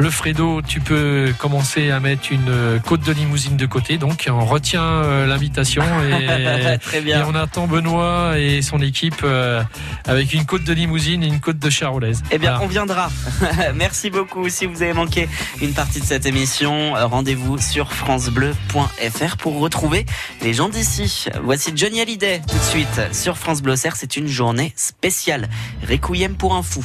Le 0.00 0.10
Fredo, 0.10 0.62
tu 0.62 0.78
peux 0.78 1.34
commencer 1.38 1.90
à 1.90 1.98
mettre 1.98 2.30
une 2.30 2.48
euh, 2.48 2.78
côte 2.78 3.00
de 3.02 3.10
limousine 3.10 3.56
de 3.56 3.66
côté, 3.66 3.98
donc 3.98 4.28
on 4.30 4.44
retient 4.44 4.80
euh, 4.84 5.26
l'invitation 5.26 5.82
et, 6.04 6.78
Très 6.80 7.00
bien. 7.00 7.20
et 7.20 7.24
on 7.24 7.34
attend 7.34 7.66
Benoît 7.66 8.38
et 8.38 8.62
son 8.62 8.80
équipe 8.80 9.22
euh, 9.24 9.60
avec 10.06 10.32
une 10.34 10.46
côte 10.46 10.62
de 10.62 10.72
limousine 10.72 11.24
et 11.24 11.26
une 11.26 11.40
côte 11.40 11.58
de 11.58 11.68
charolaise. 11.68 12.22
Eh 12.30 12.38
bien, 12.38 12.50
Voilà. 12.52 12.64
on 12.64 12.68
viendra. 12.68 13.10
Merci 13.74 14.10
beaucoup. 14.10 14.48
Si 14.48 14.66
vous 14.66 14.82
avez 14.82 14.92
manqué 14.92 15.28
une 15.60 15.74
partie 15.74 15.98
de 16.00 16.04
cette 16.06 16.26
émission, 16.26 16.92
rendez-vous 16.94 17.58
sur 17.58 17.92
francebleu.fr 17.92 19.36
pour 19.38 19.58
retrouver 19.58 20.06
les 20.42 20.54
gens 20.54 20.68
d'ici. 20.68 21.24
Voici 21.42 21.72
Johnny 21.74 22.00
Hallyday 22.00 22.40
tout 22.48 22.56
de 22.56 22.62
suite 22.62 23.00
sur 23.12 23.36
France 23.36 23.62
Bleu. 23.62 23.74
C'est 23.76 24.16
une 24.16 24.28
journée 24.28 24.72
spéciale. 24.76 25.48
Requiem 25.88 26.36
pour 26.36 26.54
un 26.54 26.62
fou. 26.62 26.84